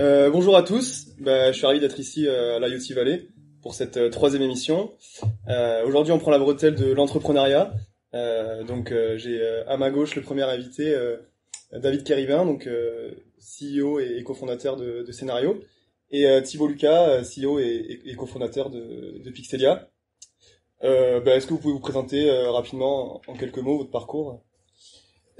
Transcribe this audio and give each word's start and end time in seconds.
Euh, 0.00 0.30
bonjour 0.30 0.56
à 0.56 0.62
tous, 0.62 1.08
bah, 1.18 1.50
je 1.50 1.56
suis 1.56 1.66
ravi 1.66 1.80
d'être 1.80 1.98
ici 1.98 2.26
euh, 2.26 2.56
à 2.56 2.68
l'IoT 2.68 2.94
Valley 2.94 3.28
pour 3.62 3.74
cette 3.74 3.96
euh, 3.96 4.10
troisième 4.10 4.42
émission. 4.42 4.92
Aujourd'hui 5.84 6.12
on 6.12 6.18
prend 6.18 6.30
la 6.30 6.38
bretelle 6.38 6.74
de 6.74 6.92
l'entrepreneuriat. 6.92 7.72
Donc 8.66 8.92
j'ai 9.16 9.42
à 9.66 9.76
ma 9.76 9.90
gauche 9.90 10.14
le 10.14 10.22
premier 10.22 10.42
invité, 10.42 10.94
David 11.72 12.04
Kéribin, 12.04 12.44
CEO 13.48 14.00
et, 14.00 14.22
cofondateur 14.24 14.76
de, 14.76 15.02
de, 15.02 15.12
Scénario, 15.12 15.60
et 16.10 16.26
Thibault 16.42 16.68
Lucas, 16.68 17.22
CEO 17.22 17.58
et, 17.58 18.14
cofondateur 18.16 18.70
de, 18.70 19.30
Pixelia. 19.30 19.88
Bah, 20.82 21.36
Est-ce 21.36 21.46
que 21.46 21.52
vous 21.52 21.60
pouvez 21.60 21.74
vous 21.74 21.80
présenter 21.80 22.30
rapidement 22.30 23.20
en 23.26 23.34
quelques 23.34 23.58
mots 23.58 23.78
votre 23.78 23.90
parcours? 23.90 24.42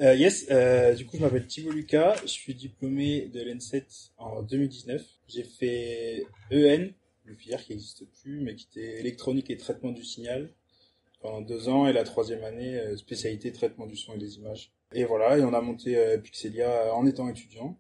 Euh, 0.01 0.15
yes, 0.15 0.47
euh, 0.53 0.95
du 0.95 1.07
coup 1.07 1.17
je 1.17 1.23
m'appelle 1.23 1.49
Thibault 1.49 1.73
Lucas, 1.73 2.15
je 2.23 2.29
suis 2.29 2.55
diplômé 2.55 3.27
de 3.35 3.43
l'ENSET 3.43 3.85
en 4.17 4.43
2019. 4.43 5.05
J'ai 5.27 5.43
fait 5.43 6.25
EN, 6.53 6.93
le 7.25 7.35
filière 7.35 7.65
qui 7.65 7.73
n'existe 7.73 8.05
plus, 8.23 8.41
mais 8.41 8.55
qui 8.55 8.69
était 8.71 9.01
électronique 9.01 9.51
et 9.51 9.57
traitement 9.57 9.91
du 9.91 10.05
signal 10.05 10.51
pendant 11.21 11.41
deux 11.41 11.69
ans, 11.69 11.89
et 11.89 11.93
la 11.93 12.05
troisième 12.05 12.45
année 12.45 12.79
euh, 12.79 12.97
spécialité 12.97 13.51
traitement 13.51 13.87
du 13.87 13.97
son 13.97 14.15
et 14.15 14.19
des 14.19 14.37
images. 14.37 14.73
Et 14.93 15.05
voilà, 15.05 15.37
et 15.37 15.43
on 15.43 15.53
a 15.53 15.61
monté 15.61 15.99
euh, 15.99 16.17
Pixelia 16.17 16.95
en 16.95 17.05
étant 17.05 17.29
étudiant. 17.29 17.77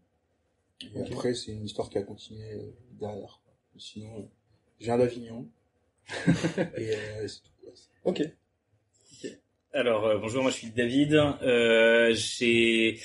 Et 0.82 1.00
après 1.12 1.34
c'est 1.34 1.52
une 1.52 1.64
histoire 1.64 1.90
qui 1.90 1.98
a 1.98 2.02
continué 2.02 2.52
euh, 2.54 2.72
derrière. 2.92 3.40
Sinon, 3.76 4.30
je 4.80 4.86
viens 4.86 4.98
d'Avignon. 4.98 5.48
et 6.76 6.96
c'est 7.26 7.42
tout. 7.42 7.50
Ok. 8.04 8.22
Alors 9.74 10.06
euh, 10.06 10.18
bonjour, 10.18 10.42
moi 10.42 10.50
je 10.50 10.56
suis 10.56 10.70
David. 10.70 11.14
Euh, 11.14 12.12
j'ai 12.14 12.98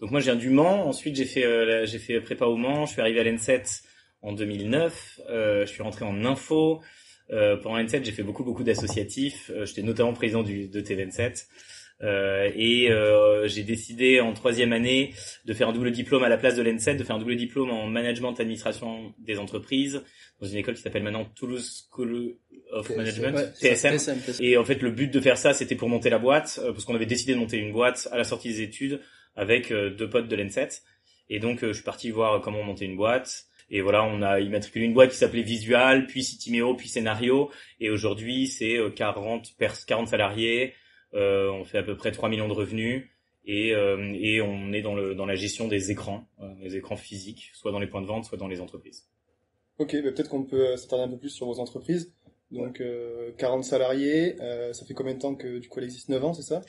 donc 0.00 0.10
moi 0.10 0.20
j'ai 0.20 0.30
un 0.30 0.36
du 0.36 0.50
Mans. 0.50 0.86
Ensuite 0.88 1.16
j'ai 1.16 1.24
fait 1.24 1.44
euh, 1.44 1.86
j'ai 1.86 1.98
fait 1.98 2.20
prépa 2.20 2.46
au 2.46 2.56
Mans. 2.56 2.86
Je 2.86 2.92
suis 2.92 3.00
arrivé 3.00 3.20
à 3.20 3.24
l'N7 3.24 3.82
en 4.22 4.32
2009. 4.32 5.20
Euh, 5.28 5.66
je 5.66 5.70
suis 5.70 5.82
rentré 5.82 6.04
en 6.04 6.24
info. 6.24 6.82
Euh, 7.30 7.56
pendant 7.56 7.76
l'N7 7.78 8.04
j'ai 8.04 8.12
fait 8.12 8.22
beaucoup 8.22 8.44
beaucoup 8.44 8.64
d'associatifs. 8.64 9.50
J'étais 9.64 9.82
notamment 9.82 10.12
président 10.12 10.42
du 10.42 10.68
de 10.68 10.80
T27. 10.80 11.46
Euh, 12.02 12.50
et 12.54 12.90
euh, 12.90 13.48
j'ai 13.48 13.64
décidé 13.64 14.20
en 14.20 14.32
troisième 14.32 14.72
année 14.72 15.14
de 15.44 15.52
faire 15.52 15.68
un 15.68 15.72
double 15.72 15.90
diplôme 15.90 16.22
à 16.22 16.28
la 16.28 16.36
place 16.36 16.54
de 16.54 16.62
l'ENSET, 16.62 16.94
de 16.94 17.02
faire 17.02 17.16
un 17.16 17.18
double 17.18 17.36
diplôme 17.36 17.70
en 17.70 17.86
management 17.88 18.38
administration 18.38 19.12
des 19.18 19.38
entreprises 19.38 20.02
dans 20.40 20.46
une 20.46 20.58
école 20.58 20.74
qui 20.74 20.82
s'appelle 20.82 21.02
maintenant 21.02 21.24
Toulouse 21.34 21.88
School 21.90 22.36
of 22.70 22.88
Management, 22.90 23.52
TSM. 23.60 23.98
Et 24.40 24.56
en 24.56 24.64
fait, 24.64 24.80
le 24.80 24.92
but 24.92 25.12
de 25.12 25.20
faire 25.20 25.36
ça, 25.36 25.52
c'était 25.52 25.74
pour 25.74 25.88
monter 25.88 26.10
la 26.10 26.18
boîte, 26.18 26.60
euh, 26.62 26.72
parce 26.72 26.84
qu'on 26.84 26.94
avait 26.94 27.06
décidé 27.06 27.34
de 27.34 27.38
monter 27.38 27.56
une 27.56 27.72
boîte 27.72 28.08
à 28.12 28.16
la 28.16 28.24
sortie 28.24 28.48
des 28.48 28.62
études 28.62 29.00
avec 29.34 29.72
deux 29.72 30.08
potes 30.08 30.26
de 30.26 30.34
l'ENSET. 30.34 30.82
Et 31.30 31.38
donc, 31.38 31.60
je 31.62 31.72
suis 31.72 31.84
parti 31.84 32.10
voir 32.10 32.40
comment 32.40 32.64
monter 32.64 32.86
une 32.86 32.96
boîte. 32.96 33.44
Et 33.70 33.82
voilà, 33.82 34.02
on 34.02 34.20
a 34.20 34.40
immatriculé 34.40 34.86
une 34.86 34.94
boîte 34.94 35.10
qui 35.10 35.16
s'appelait 35.16 35.42
Visual, 35.42 36.06
puis 36.06 36.24
Citimeo, 36.24 36.74
puis 36.74 36.88
Scénario. 36.88 37.48
Et 37.78 37.88
aujourd'hui, 37.88 38.48
c'est 38.48 38.78
40, 38.96 39.54
40 39.86 40.08
salariés, 40.08 40.72
euh, 40.72 40.87
on 41.12 41.64
fait 41.64 41.78
à 41.78 41.82
peu 41.82 41.96
près 41.96 42.12
3 42.12 42.28
millions 42.28 42.48
de 42.48 42.52
revenus 42.52 43.08
et, 43.48 43.74
euh, 43.74 44.14
et 44.20 44.42
on 44.42 44.72
est 44.72 44.82
dans, 44.82 44.94
le, 44.94 45.14
dans 45.14 45.24
la 45.24 45.34
gestion 45.34 45.68
des 45.68 45.90
écrans, 45.90 46.28
euh, 46.40 46.52
les 46.60 46.76
écrans 46.76 46.96
physiques, 46.96 47.50
soit 47.54 47.72
dans 47.72 47.78
les 47.78 47.86
points 47.86 48.02
de 48.02 48.06
vente, 48.06 48.26
soit 48.26 48.36
dans 48.36 48.46
les 48.46 48.60
entreprises. 48.60 49.08
Ok, 49.78 49.94
bah 50.02 50.12
peut-être 50.12 50.28
qu'on 50.28 50.44
peut, 50.44 50.76
s'attarder 50.76 51.04
un 51.04 51.08
peu 51.08 51.18
plus 51.18 51.30
sur 51.30 51.46
vos 51.46 51.58
entreprises. 51.58 52.12
Donc 52.50 52.82
40 53.36 53.64
salariés, 53.64 54.36
ça 54.72 54.84
fait 54.86 54.94
combien 54.94 55.14
de 55.14 55.18
temps 55.18 55.34
que 55.34 55.58
du 55.58 55.68
coup 55.68 55.78
elle 55.78 55.84
existe? 55.84 56.08
9 56.08 56.24
ans, 56.24 56.34
c'est 56.34 56.42
ça? 56.42 56.62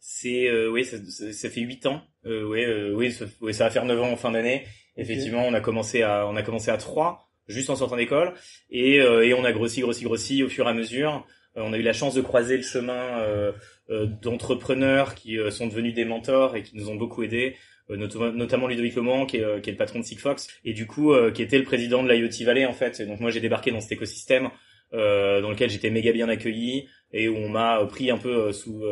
C'est 0.00 0.50
oui, 0.66 0.84
ça, 0.84 0.96
ça, 1.32 1.50
fait 1.50 1.60
8 1.60 1.86
ans. 1.86 2.02
Euh, 2.26 2.44
oui, 2.44 2.66
oui, 2.92 3.12
ça, 3.12 3.26
ça 3.52 3.64
va 3.64 3.70
faire 3.70 3.84
9 3.84 4.00
ans 4.00 4.10
en 4.10 4.16
fin 4.16 4.32
d'année. 4.32 4.66
Effectivement, 4.96 5.46
on 5.46 5.54
a 5.54 5.60
commencé 5.60 6.02
à 6.02 6.26
on 6.28 6.36
a 6.36 6.42
commencé 6.42 6.70
à 6.70 6.76
3 6.76 7.29
juste 7.50 7.70
en 7.70 7.76
sortant 7.76 7.96
d'école. 7.96 8.32
Et, 8.70 8.96
et 8.96 9.34
on 9.34 9.44
a 9.44 9.52
grossi, 9.52 9.80
grossi, 9.80 10.04
grossi 10.04 10.42
au 10.42 10.48
fur 10.48 10.66
et 10.66 10.70
à 10.70 10.74
mesure. 10.74 11.26
on 11.56 11.72
a 11.72 11.78
eu 11.78 11.82
la 11.82 11.92
chance 11.92 12.14
de 12.14 12.20
croiser 12.20 12.56
le 12.56 12.62
chemin 12.62 13.52
euh, 13.90 14.06
d'entrepreneurs 14.06 15.16
qui 15.16 15.36
euh, 15.36 15.50
sont 15.50 15.66
devenus 15.66 15.94
des 15.94 16.04
mentors 16.04 16.54
et 16.54 16.62
qui 16.62 16.76
nous 16.76 16.90
ont 16.90 16.94
beaucoup 16.94 17.24
aidés 17.24 17.56
euh, 17.90 17.96
notamment 17.96 18.68
Ludovic 18.68 18.94
Leman 18.94 19.26
qui 19.26 19.38
est, 19.38 19.60
qui 19.62 19.70
est 19.70 19.72
le 19.72 19.78
patron 19.78 19.98
de 19.98 20.04
Sigfox 20.04 20.46
et 20.64 20.74
du 20.74 20.86
coup 20.86 21.12
qui 21.34 21.42
était 21.42 21.58
le 21.58 21.64
président 21.64 22.04
de 22.04 22.08
l'IoT 22.08 22.44
Valley 22.44 22.66
en 22.66 22.72
fait. 22.72 23.00
Et 23.00 23.06
donc 23.06 23.18
moi 23.18 23.30
j'ai 23.30 23.40
débarqué 23.40 23.72
dans 23.72 23.80
cet 23.80 23.90
écosystème 23.90 24.50
euh, 24.94 25.40
dans 25.40 25.50
lequel 25.50 25.70
j'étais 25.70 25.90
méga 25.90 26.12
bien 26.12 26.28
accueilli 26.28 26.86
et 27.12 27.28
où 27.28 27.36
on 27.36 27.48
m'a 27.48 27.84
pris 27.86 28.12
un 28.12 28.16
peu 28.16 28.52
sous 28.52 28.84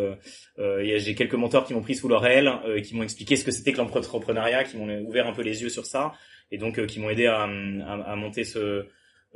j'ai 0.58 1.14
quelques 1.14 1.34
mentors 1.34 1.64
qui 1.64 1.74
m'ont 1.74 1.82
pris 1.82 1.94
sous 1.94 2.08
leur 2.08 2.26
aile 2.26 2.50
qui 2.82 2.96
m'ont 2.96 3.04
expliqué 3.04 3.36
ce 3.36 3.44
que 3.44 3.52
c'était 3.52 3.72
que 3.72 3.78
l'entrepreneuriat 3.78 4.64
qui 4.64 4.78
m'ont 4.78 5.00
ouvert 5.02 5.28
un 5.28 5.32
peu 5.32 5.42
les 5.42 5.62
yeux 5.62 5.68
sur 5.68 5.86
ça 5.86 6.12
et 6.50 6.58
donc 6.58 6.84
qui 6.86 7.00
m'ont 7.00 7.10
aidé 7.10 7.26
à, 7.26 7.42
à, 7.42 8.12
à, 8.12 8.16
monter 8.16 8.44
ce 8.44 8.86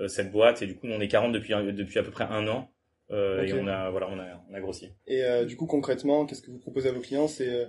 cette 0.06 0.32
boîte 0.32 0.62
et 0.62 0.66
du 0.66 0.74
coup 0.74 0.86
on 0.86 1.00
est 1.00 1.08
40 1.08 1.32
depuis 1.32 1.52
depuis 1.54 1.98
à 1.98 2.02
peu 2.02 2.10
près 2.10 2.24
un 2.24 2.48
an 2.48 2.72
euh, 3.12 3.42
et 3.42 3.52
on 3.52 3.66
a 3.66 3.90
voilà 3.90 4.08
on 4.10 4.18
a 4.18 4.44
on 4.50 4.54
a 4.54 4.60
grossi. 4.60 4.88
Et 5.06 5.22
euh, 5.22 5.44
du 5.44 5.56
coup 5.56 5.66
concrètement, 5.66 6.24
qu'est-ce 6.24 6.42
que 6.42 6.50
vous 6.50 6.58
proposez 6.58 6.88
à 6.88 6.92
vos 6.92 7.00
clients? 7.00 7.28
C'est 7.28 7.48
euh, 7.48 7.66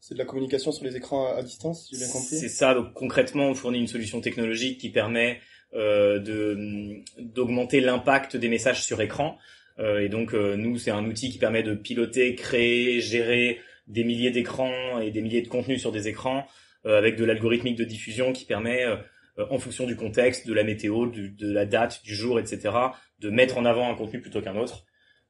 c'est 0.00 0.14
de 0.14 0.18
la 0.18 0.24
communication 0.24 0.72
sur 0.72 0.84
les 0.84 0.96
écrans 0.96 1.34
à, 1.34 1.42
distance, 1.42 1.86
si 1.86 1.96
j'ai 1.96 2.04
bien 2.04 2.12
compris? 2.12 2.36
C'est 2.36 2.48
ça. 2.48 2.74
Donc 2.74 2.92
concrètement, 2.94 3.48
on 3.48 3.54
fournit 3.54 3.78
une 3.78 3.88
solution 3.88 4.20
technologique 4.20 4.78
qui 4.78 4.90
permet 4.90 5.40
euh, 5.74 6.18
de 6.18 7.02
d'augmenter 7.18 7.80
l'impact 7.80 8.36
des 8.36 8.48
messages 8.48 8.82
sur 8.82 9.00
écran. 9.00 9.36
Euh, 9.78 10.00
et 10.00 10.08
donc 10.08 10.32
nous, 10.32 10.78
c'est 10.78 10.90
un 10.90 11.04
outil 11.04 11.30
qui 11.30 11.38
permet 11.38 11.62
de 11.62 11.74
piloter, 11.74 12.34
créer, 12.34 13.00
gérer 13.00 13.58
des 13.88 14.04
milliers 14.04 14.30
d'écrans 14.30 14.98
et 15.00 15.10
des 15.10 15.20
milliers 15.20 15.42
de 15.42 15.48
contenus 15.48 15.80
sur 15.80 15.92
des 15.92 16.08
écrans 16.08 16.46
avec 16.86 17.16
de 17.16 17.24
l'algorithmique 17.24 17.76
de 17.76 17.84
diffusion 17.84 18.32
qui 18.32 18.44
permet 18.44 18.84
en 19.38 19.58
fonction 19.58 19.86
du 19.86 19.96
contexte, 19.96 20.46
de 20.46 20.54
la 20.54 20.64
météo, 20.64 21.06
de 21.06 21.52
la 21.52 21.66
date, 21.66 22.02
du 22.04 22.14
jour, 22.14 22.38
etc., 22.38 22.74
de 23.18 23.30
mettre 23.30 23.58
en 23.58 23.64
avant 23.64 23.90
un 23.90 23.94
contenu 23.94 24.20
plutôt 24.20 24.40
qu'un 24.40 24.56
autre. 24.56 24.86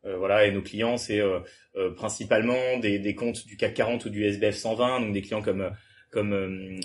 Euh, 0.06 0.16
voilà, 0.16 0.46
et 0.46 0.52
nos 0.52 0.62
clients, 0.62 0.96
c'est 0.96 1.20
euh, 1.20 1.40
euh, 1.76 1.90
principalement 1.90 2.78
des, 2.78 2.98
des, 2.98 3.14
comptes 3.14 3.46
du 3.46 3.56
CAC 3.56 3.74
40 3.74 4.04
ou 4.06 4.10
du 4.10 4.24
SBF 4.24 4.54
120, 4.54 5.00
donc 5.00 5.12
des 5.12 5.22
clients 5.22 5.42
comme 5.42 5.70
comme 6.12 6.78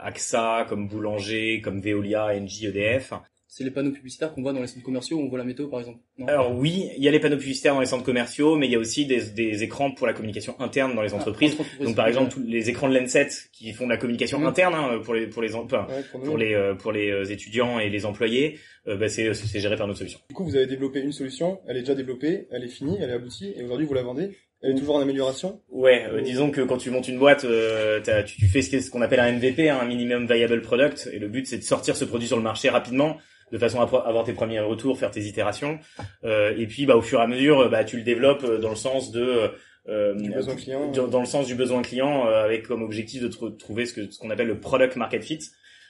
AXA, 0.00 0.66
comme 0.68 0.88
Boulanger, 0.88 1.60
comme 1.60 1.80
Veolia, 1.80 2.34
Engie, 2.34 2.66
EDF, 2.66 3.12
c'est 3.56 3.62
les 3.62 3.70
panneaux 3.70 3.92
publicitaires 3.92 4.34
qu'on 4.34 4.42
voit 4.42 4.52
dans 4.52 4.60
les 4.60 4.66
centres 4.66 4.82
commerciaux 4.82 5.16
où 5.16 5.20
on 5.20 5.28
voit 5.28 5.38
la 5.38 5.44
météo 5.44 5.68
par 5.68 5.78
exemple. 5.78 6.00
Alors 6.26 6.58
oui, 6.58 6.90
il 6.96 7.04
y 7.04 7.06
a 7.06 7.12
les 7.12 7.20
panneaux 7.20 7.36
publicitaires 7.36 7.74
dans 7.74 7.80
les 7.80 7.86
centres 7.86 8.02
commerciaux, 8.02 8.56
mais 8.56 8.66
il 8.66 8.72
y 8.72 8.74
a 8.74 8.80
aussi 8.80 9.06
des, 9.06 9.30
des 9.30 9.62
écrans 9.62 9.92
pour 9.92 10.08
la 10.08 10.12
communication 10.12 10.60
interne 10.60 10.96
dans 10.96 11.02
les 11.02 11.12
ah, 11.12 11.18
entreprises. 11.18 11.56
Donc 11.80 11.94
par 11.94 12.08
exemple 12.08 12.32
tous 12.32 12.42
les 12.42 12.68
écrans 12.68 12.88
de 12.88 12.98
l'ENSET 12.98 13.28
qui 13.52 13.72
font 13.72 13.84
de 13.84 13.90
la 13.90 13.96
communication 13.96 14.44
interne 14.44 14.74
hein, 14.74 15.00
pour 15.04 15.14
les 15.14 15.28
pour 15.28 15.40
les 15.40 15.54
enfin, 15.54 15.86
pour, 16.24 16.36
les 16.36 16.52
euh, 16.52 16.74
pour 16.74 16.90
les 16.90 17.12
euh, 17.12 17.24
étudiants 17.30 17.78
et 17.78 17.90
les 17.90 18.06
employés, 18.06 18.58
euh, 18.88 18.96
bah, 18.96 19.08
c'est 19.08 19.32
c'est 19.34 19.60
géré 19.60 19.76
par 19.76 19.86
notre 19.86 20.00
solution. 20.00 20.18
Du 20.28 20.34
coup, 20.34 20.44
vous 20.44 20.56
avez 20.56 20.66
développé 20.66 21.00
une 21.00 21.12
solution, 21.12 21.60
elle 21.68 21.76
est 21.76 21.82
déjà 21.82 21.94
développée, 21.94 22.48
elle 22.50 22.64
est 22.64 22.68
finie, 22.68 22.98
elle 23.00 23.10
est 23.10 23.14
aboutie 23.14 23.54
et 23.56 23.62
aujourd'hui 23.62 23.86
vous 23.86 23.94
la 23.94 24.02
vendez. 24.02 24.36
Elle 24.64 24.72
est 24.72 24.78
toujours 24.78 24.96
en 24.96 25.00
amélioration? 25.00 25.60
Ouais, 25.70 26.06
disons 26.22 26.50
que 26.50 26.62
quand 26.62 26.78
tu 26.78 26.90
montes 26.90 27.06
une 27.06 27.18
boîte, 27.18 27.44
tu, 27.44 28.36
tu, 28.36 28.46
fais 28.46 28.62
ce 28.62 28.90
qu'on 28.90 29.02
appelle 29.02 29.20
un 29.20 29.32
MVP, 29.32 29.68
hein, 29.68 29.78
un 29.82 29.86
minimum 29.86 30.26
viable 30.26 30.62
product, 30.62 31.08
et 31.12 31.18
le 31.18 31.28
but 31.28 31.46
c'est 31.46 31.58
de 31.58 31.62
sortir 31.62 31.96
ce 31.96 32.04
produit 32.04 32.26
sur 32.26 32.38
le 32.38 32.42
marché 32.42 32.70
rapidement 32.70 33.18
de 33.52 33.58
façon 33.58 33.80
à 33.80 33.84
avoir 33.84 34.24
tes 34.24 34.32
premiers 34.32 34.60
retours, 34.60 34.98
faire 34.98 35.10
tes 35.10 35.20
itérations. 35.20 35.78
Euh, 36.24 36.54
et 36.56 36.66
puis, 36.66 36.86
bah, 36.86 36.96
au 36.96 37.02
fur 37.02 37.20
et 37.20 37.22
à 37.22 37.26
mesure, 37.26 37.68
bah, 37.70 37.84
tu 37.84 37.96
le 37.96 38.02
développes 38.02 38.44
euh, 38.44 38.58
dans 38.58 38.70
le 38.70 38.76
sens 38.76 39.12
de 39.12 39.50
euh, 39.88 40.14
besoin 40.14 40.56
client. 40.56 40.90
Dans, 40.90 41.20
le 41.20 41.26
sens 41.26 41.46
du 41.46 41.54
besoin 41.54 41.82
client, 41.82 42.26
euh, 42.26 42.44
avec 42.44 42.66
comme 42.66 42.82
objectif 42.82 43.22
de 43.22 43.28
trouver 43.28 43.86
ce 43.86 44.18
qu'on 44.18 44.30
appelle 44.30 44.46
le 44.46 44.58
product 44.58 44.96
market 44.96 45.22
fit. 45.22 45.40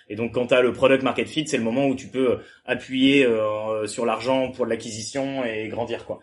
Et 0.08 0.16
donc, 0.16 0.32
quand 0.32 0.48
tu 0.48 0.54
as 0.54 0.60
le 0.60 0.72
product 0.72 1.02
market 1.02 1.28
fit, 1.28 1.46
c'est 1.46 1.56
le 1.56 1.62
moment 1.62 1.86
où 1.86 1.94
tu 1.94 2.08
peux 2.08 2.38
appuyer 2.64 3.24
euh, 3.24 3.86
sur 3.86 4.06
l'argent 4.06 4.50
pour 4.50 4.66
l'acquisition 4.66 5.44
et 5.44 5.68
grandir, 5.68 6.04
quoi. 6.04 6.20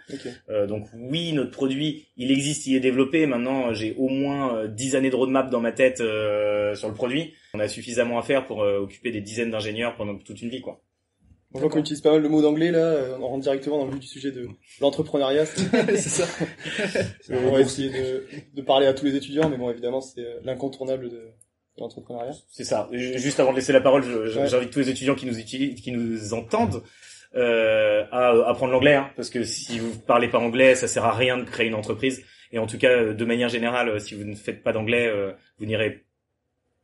Euh, 0.50 0.68
donc 0.68 0.88
oui, 0.94 1.33
notre 1.33 1.51
produit, 1.51 2.07
il 2.18 2.31
existe, 2.31 2.68
il 2.68 2.75
est 2.75 2.80
développé. 2.80 3.25
Maintenant, 3.25 3.74
j'ai 3.74 3.95
au 3.98 4.10
moins 4.10 4.68
10 4.68 4.95
années 4.95 5.10
de 5.10 5.16
roadmap 5.16 5.50
dans 5.50 5.62
ma 5.62 5.72
tête 5.72 5.98
sur 5.98 6.88
le 6.88 6.94
produit. 6.94 7.33
On 7.54 7.60
a 7.60 7.68
suffisamment 7.68 8.19
à 8.19 8.24
faire 8.24 8.45
pour 8.45 8.60
occuper 8.60 9.12
des 9.12 9.22
dizaines 9.22 9.51
d'ingénieurs 9.51 9.95
pendant 9.95 10.16
toute 10.16 10.42
une 10.42 10.50
vie, 10.50 10.62
quoi. 10.62 10.81
On 11.54 11.60
voit 11.60 11.69
qu'on 11.69 11.80
utilise 11.80 12.00
pas 12.01 12.12
mal 12.12 12.22
le 12.22 12.30
mot 12.30 12.42
d'anglais 12.42 12.72
là, 12.72 12.80
euh, 12.80 13.18
on 13.19 13.28
rentre 13.28 13.44
directement 13.44 13.78
dans 13.80 13.86
le 13.86 13.92
vif 13.92 14.00
du 14.00 14.07
sujet 14.07 14.31
de 14.31 14.48
l'entrepreneuriat. 14.80 15.45
c'est 15.45 15.98
ça. 15.98 16.25
on 17.30 17.51
va 17.51 17.60
essayer 17.60 17.89
de, 17.89 18.25
de, 18.54 18.62
parler 18.62 18.88
à 18.88 18.94
tous 18.94 19.04
les 19.04 19.16
étudiants, 19.18 19.50
mais 19.50 19.57
bon 19.57 19.69
évidemment 19.69 20.00
c'est 20.00 20.22
euh, 20.22 20.39
l'incontournable 20.45 21.10
de, 21.10 21.28
l'entrepreneuriat. 21.81 22.33
C'est 22.50 22.63
ça. 22.63 22.89
Juste 22.92 23.39
avant 23.39 23.51
de 23.51 23.57
laisser 23.57 23.74
la 23.74 23.81
parole, 23.81 24.04
j'invite 24.28 24.72
tous 24.72 24.80
les 24.80 24.89
étudiants 24.89 25.16
qui 25.16 25.25
nous 25.25 25.39
utilisent, 25.39 25.81
qui 25.81 25.92
nous 25.92 26.33
entendent 26.33 26.83
euh, 27.36 28.06
à 28.12 28.50
apprendre 28.50 28.74
l'anglais, 28.74 28.95
hein, 28.95 29.10
parce 29.16 29.30
que 29.30 29.44
si 29.44 29.80
vous 29.80 29.98
parlez 30.00 30.28
pas 30.28 30.39
anglais, 30.39 30.75
ça 30.75 30.88
sert 30.88 31.06
à 31.06 31.13
rien 31.13 31.38
de 31.38 31.44
créer 31.44 31.68
une 31.68 31.75
entreprise. 31.75 32.24
Et 32.51 32.60
en 32.60 32.68
tout 32.68 32.78
cas, 32.78 33.13
de 33.13 33.25
manière 33.25 33.50
générale, 33.50 34.00
si 34.01 34.16
vous 34.16 34.25
ne 34.25 34.36
faites 34.36 34.63
pas 34.63 34.74
d'anglais, 34.74 35.12
vous 35.57 35.66
n'irez 35.66 36.06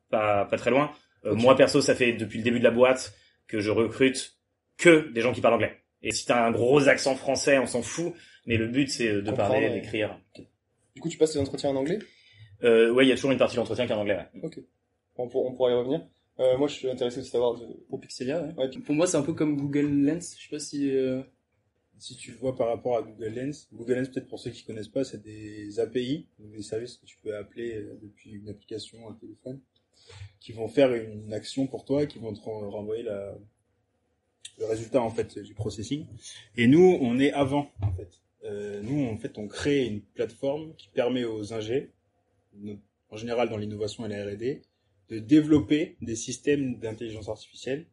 pas 0.10 0.46
pas 0.46 0.58
très 0.58 0.70
loin. 0.70 0.92
Euh. 1.26 1.36
Moi 1.36 1.56
perso, 1.56 1.82
ça 1.82 1.96
fait 1.96 2.14
depuis 2.14 2.38
le 2.38 2.44
début 2.44 2.60
de 2.60 2.64
la 2.64 2.72
boîte 2.72 3.14
que 3.48 3.60
je 3.60 3.72
recrute 3.72 4.38
que 4.78 5.12
des 5.12 5.22
gens 5.22 5.34
qui 5.34 5.42
parlent 5.42 5.56
anglais. 5.56 5.78
Et 6.04 6.12
si 6.12 6.26
t'as 6.26 6.46
un 6.46 6.52
gros 6.52 6.88
accent 6.88 7.16
français, 7.16 7.58
on 7.58 7.66
s'en 7.66 7.82
fout. 7.82 8.14
Mais 8.46 8.58
le 8.58 8.68
but 8.68 8.90
c'est 8.90 9.22
de 9.22 9.32
parler, 9.32 9.68
ouais. 9.68 9.74
d'écrire. 9.74 10.18
Du 10.96 11.02
coup, 11.02 11.10
tu 11.10 11.18
passes 11.18 11.34
tes 11.34 11.40
entretiens 11.40 11.72
en 11.72 11.76
anglais? 11.76 12.00
Euh, 12.64 12.92
ouais, 12.92 13.06
il 13.06 13.10
y 13.10 13.12
a 13.12 13.16
toujours 13.16 13.32
une 13.32 13.38
partie 13.38 13.56
de 13.56 13.60
l'entretien 13.60 13.86
qui 13.86 13.92
est 13.92 13.96
en 13.96 14.02
anglais. 14.02 14.18
Ouais. 14.34 14.50
On, 15.18 15.28
pour- 15.30 15.46
on 15.46 15.54
pourra 15.54 15.72
y 15.72 15.74
revenir. 15.74 16.06
Euh, 16.40 16.58
moi, 16.58 16.68
je 16.68 16.76
suis 16.76 16.90
intéressé 16.90 17.20
aussi 17.20 17.30
de 17.30 17.32
savoir... 17.32 17.56
De... 17.60 17.66
Pour 17.90 18.00
Pixelia, 18.00 18.44
ouais. 18.44 18.54
Ouais, 18.56 18.70
tu- 18.70 18.82
Pour 18.82 18.94
moi, 18.96 19.08
c'est 19.08 19.18
un 19.18 19.24
peu 19.24 19.34
comme 19.34 19.56
Google 19.58 19.88
Lens. 19.88 20.36
Je 20.38 20.44
sais 20.44 20.50
pas 20.52 20.60
si. 20.60 20.90
euh, 20.92 21.22
Si 22.00 22.16
tu 22.16 22.32
le 22.32 22.38
vois 22.38 22.56
par 22.56 22.68
rapport 22.68 22.96
à 22.98 23.02
Google 23.02 23.34
Lens, 23.34 23.68
Google 23.74 23.94
Lens, 23.96 24.10
peut-être 24.10 24.28
pour 24.28 24.40
ceux 24.40 24.52
qui 24.52 24.64
connaissent 24.64 24.88
pas, 24.88 25.04
c'est 25.04 25.24
des 25.24 25.80
API, 25.80 26.28
donc 26.38 26.52
des 26.52 26.62
services 26.62 26.98
que 26.98 27.06
tu 27.08 27.18
peux 27.24 27.36
appeler 27.36 27.76
euh, 27.78 27.98
depuis 28.04 28.32
une 28.34 28.50
application, 28.50 29.10
un 29.10 29.14
téléphone, 29.14 29.60
qui 30.40 30.52
vont 30.52 30.68
faire 30.68 30.94
une 30.94 31.34
action 31.34 31.66
pour 31.66 31.86
toi, 31.86 32.06
qui 32.06 32.20
vont 32.20 32.34
te 32.34 32.40
ren- 32.40 32.70
renvoyer 32.70 33.02
la, 33.02 33.36
le 34.60 34.66
résultat 34.68 35.02
en 35.02 35.10
fait 35.10 35.40
du 35.40 35.56
processing. 35.56 36.06
Et 36.56 36.68
nous, 36.68 36.98
on 37.02 37.18
est 37.20 37.32
avant 37.34 37.72
en 37.82 37.92
fait. 37.94 38.22
Euh, 38.44 38.80
nous, 38.84 39.06
en 39.08 39.18
fait, 39.18 39.40
on 39.40 39.48
crée 39.48 39.88
une 39.88 40.02
plateforme 40.02 40.76
qui 40.76 40.90
permet 40.90 41.26
aux 41.26 41.52
ingés, 41.54 41.92
en 43.10 43.18
général 43.18 43.50
dans 43.50 43.58
l'innovation 43.58 44.06
et 44.06 44.10
la 44.10 44.24
R&D, 44.24 44.62
de 45.10 45.20
développer 45.20 45.98
des 46.02 46.16
systèmes 46.16 46.80
d'intelligence 46.80 47.30
artificielle, 47.30 47.86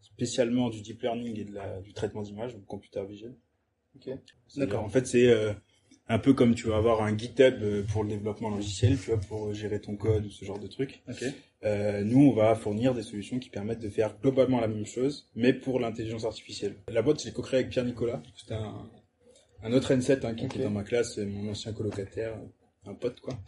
spécialement 0.00 0.70
du 0.70 0.82
deep 0.82 1.02
learning 1.02 1.38
et 1.38 1.44
de 1.44 1.52
la, 1.52 1.80
du 1.80 1.92
traitement 1.92 2.22
d'image, 2.22 2.54
donc 2.54 2.64
computer 2.66 3.04
vision. 3.08 3.34
Ok. 3.96 4.10
D'accord. 4.56 4.84
En 4.84 4.88
fait, 4.88 5.06
c'est 5.06 5.28
euh, 5.28 5.52
un 6.08 6.18
peu 6.18 6.34
comme 6.34 6.54
tu 6.54 6.66
vas 6.68 6.76
avoir 6.76 7.02
un 7.02 7.16
GitHub 7.16 7.62
euh, 7.62 7.82
pour 7.84 8.04
le 8.04 8.10
développement 8.10 8.50
logiciel, 8.50 8.98
tu 8.98 9.10
vois, 9.10 9.20
pour 9.20 9.52
gérer 9.54 9.80
ton 9.80 9.96
code 9.96 10.26
ou 10.26 10.30
ce 10.30 10.44
genre 10.44 10.58
de 10.58 10.66
truc. 10.66 11.02
Ok. 11.08 11.24
Euh, 11.64 12.02
nous, 12.02 12.20
on 12.20 12.32
va 12.34 12.54
fournir 12.54 12.92
des 12.94 13.02
solutions 13.02 13.38
qui 13.38 13.48
permettent 13.48 13.80
de 13.80 13.88
faire 13.88 14.18
globalement 14.20 14.60
la 14.60 14.68
même 14.68 14.84
chose, 14.86 15.30
mais 15.34 15.52
pour 15.52 15.78
l'intelligence 15.78 16.24
artificielle. 16.24 16.76
La 16.88 17.02
boîte, 17.02 17.20
je 17.20 17.26
l'ai 17.26 17.32
co-créée 17.32 17.60
avec 17.60 17.70
Pierre 17.70 17.84
Nicolas. 17.84 18.22
C'était 18.36 18.54
un, 18.54 18.90
un 19.62 19.72
autre 19.72 19.92
N7 19.94 20.26
hein, 20.26 20.34
qui 20.34 20.46
était 20.46 20.58
dans 20.62 20.70
ma 20.70 20.82
classe, 20.82 21.18
euh, 21.18 21.26
mon 21.26 21.50
ancien 21.50 21.72
colocataire, 21.72 22.36
un 22.84 22.94
pote, 22.94 23.20
quoi. 23.20 23.38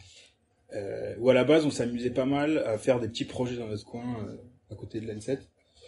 Euh, 0.73 1.15
où 1.19 1.29
à 1.29 1.33
la 1.33 1.43
base, 1.43 1.65
on 1.65 1.71
s'amusait 1.71 2.09
pas 2.09 2.25
mal 2.25 2.59
à 2.59 2.77
faire 2.77 2.99
des 2.99 3.07
petits 3.07 3.25
projets 3.25 3.55
dans 3.57 3.67
notre 3.67 3.85
coin, 3.85 4.17
euh, 4.27 4.35
à 4.71 4.75
côté 4.75 4.99
de 4.99 5.07
l'N7. 5.07 5.39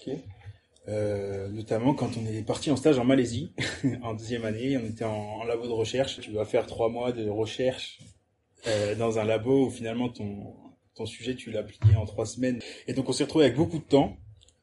Ok. 0.07 0.13
Euh, 0.89 1.50
notamment 1.50 1.94
quand 1.94 2.12
on 2.15 2.25
est 2.25 2.44
parti 2.44 2.71
en 2.71 2.77
stage 2.77 2.97
en 2.97 3.03
Malaisie, 3.03 3.51
en 4.03 4.13
deuxième 4.13 4.45
année, 4.45 4.77
on 4.77 4.85
était 4.85 5.03
en, 5.03 5.41
en 5.41 5.44
labo 5.44 5.68
de 5.68 5.74
recherche. 5.74 6.19
Tu 6.21 6.31
dois 6.31 6.45
faire 6.45 6.65
trois 6.65 6.89
mois 6.89 7.12
de 7.12 7.27
recherche 7.27 8.00
euh, 8.68 8.95
dans 8.95 9.19
un 9.19 9.25
labo 9.25 9.65
où 9.65 9.69
finalement 9.69 10.09
ton, 10.09 10.53
ton 10.95 11.06
sujet 11.06 11.35
tu 11.35 11.51
l'as 11.51 11.63
plié 11.63 11.95
en 11.95 12.06
trois 12.06 12.25
semaines. 12.25 12.59
Et 12.88 12.94
donc 12.94 13.09
on 13.09 13.12
s'est 13.12 13.23
retrouvé 13.23 13.45
avec 13.45 13.57
beaucoup 13.57 13.80
de 13.80 13.83
temps. 13.83 14.18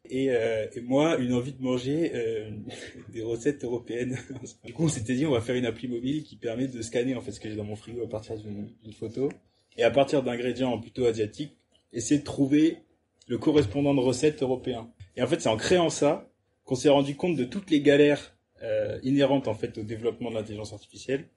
Et, 0.07 0.31
euh, 0.31 0.67
et 0.75 0.81
moi, 0.83 1.17
une 1.17 1.33
envie 1.33 1.53
de 1.53 1.63
manger 1.63 2.13
euh, 2.15 2.51
des 3.11 3.23
recettes 3.23 3.65
européennes. 3.65 4.19
du 4.65 4.73
coup, 4.73 4.85
on 4.85 4.89
s'était 4.89 5.15
dit, 5.15 5.25
on 5.27 5.31
va 5.31 5.41
faire 5.41 5.57
une 5.57 5.65
appli 5.67 5.89
mobile 5.89 6.25
qui 6.25 6.37
permet 6.37 6.69
de 6.69 6.83
scanner 6.83 7.15
en 7.15 7.23
fait 7.23 7.33
ce 7.33 7.41
que 7.41 7.49
j'ai 7.49 7.57
dans 7.57 7.65
mon 7.65 7.77
frigo 7.77 8.03
à 8.03 8.09
partir 8.09 8.37
d'une 8.39 8.69
d'une 8.83 8.93
photo. 8.93 9.31
Et 9.77 9.83
à 9.83 9.91
partir 9.91 10.23
d'ingrédients 10.23 10.79
plutôt 10.79 11.07
asiatiques, 11.07 11.57
essayer 11.93 12.21
de 12.21 12.25
trouver 12.25 12.79
le 13.27 13.39
correspondant 13.39 13.95
de 13.95 14.01
recettes 14.01 14.43
européen. 14.43 14.91
Et 15.17 15.23
en 15.23 15.27
fait, 15.27 15.41
c'est 15.41 15.49
en 15.49 15.57
créant 15.57 15.91
ça 15.91 16.29
qu'on 16.65 16.75
s'est 16.75 16.89
rendu 16.89 17.17
compte 17.17 17.37
de 17.37 17.45
toutes 17.45 17.71
les 17.71 17.81
galères 17.81 18.37
euh, 18.63 18.99
inhérentes 19.03 19.49
en 19.49 19.55
fait 19.55 19.77
au 19.79 19.83
développement 19.83 20.31
de 20.31 20.37
l'intelligence 20.37 20.73
artificielle. 20.73 21.29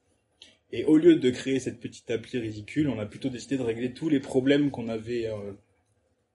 Et 0.72 0.84
au 0.84 0.98
lieu 0.98 1.16
de 1.16 1.30
créer 1.30 1.60
cette 1.60 1.80
petite 1.80 2.12
appli 2.12 2.39
ridicule, 2.39 2.89
on 2.89 3.00
a 3.00 3.06
plutôt 3.06 3.30
décidé 3.30 3.57
de 3.57 3.63
régler 3.63 3.94
tous 3.94 4.10
les 4.10 4.19
problèmes 4.19 4.69
qu'on 4.69 4.90
avait 4.90 5.28
euh, 5.28 5.54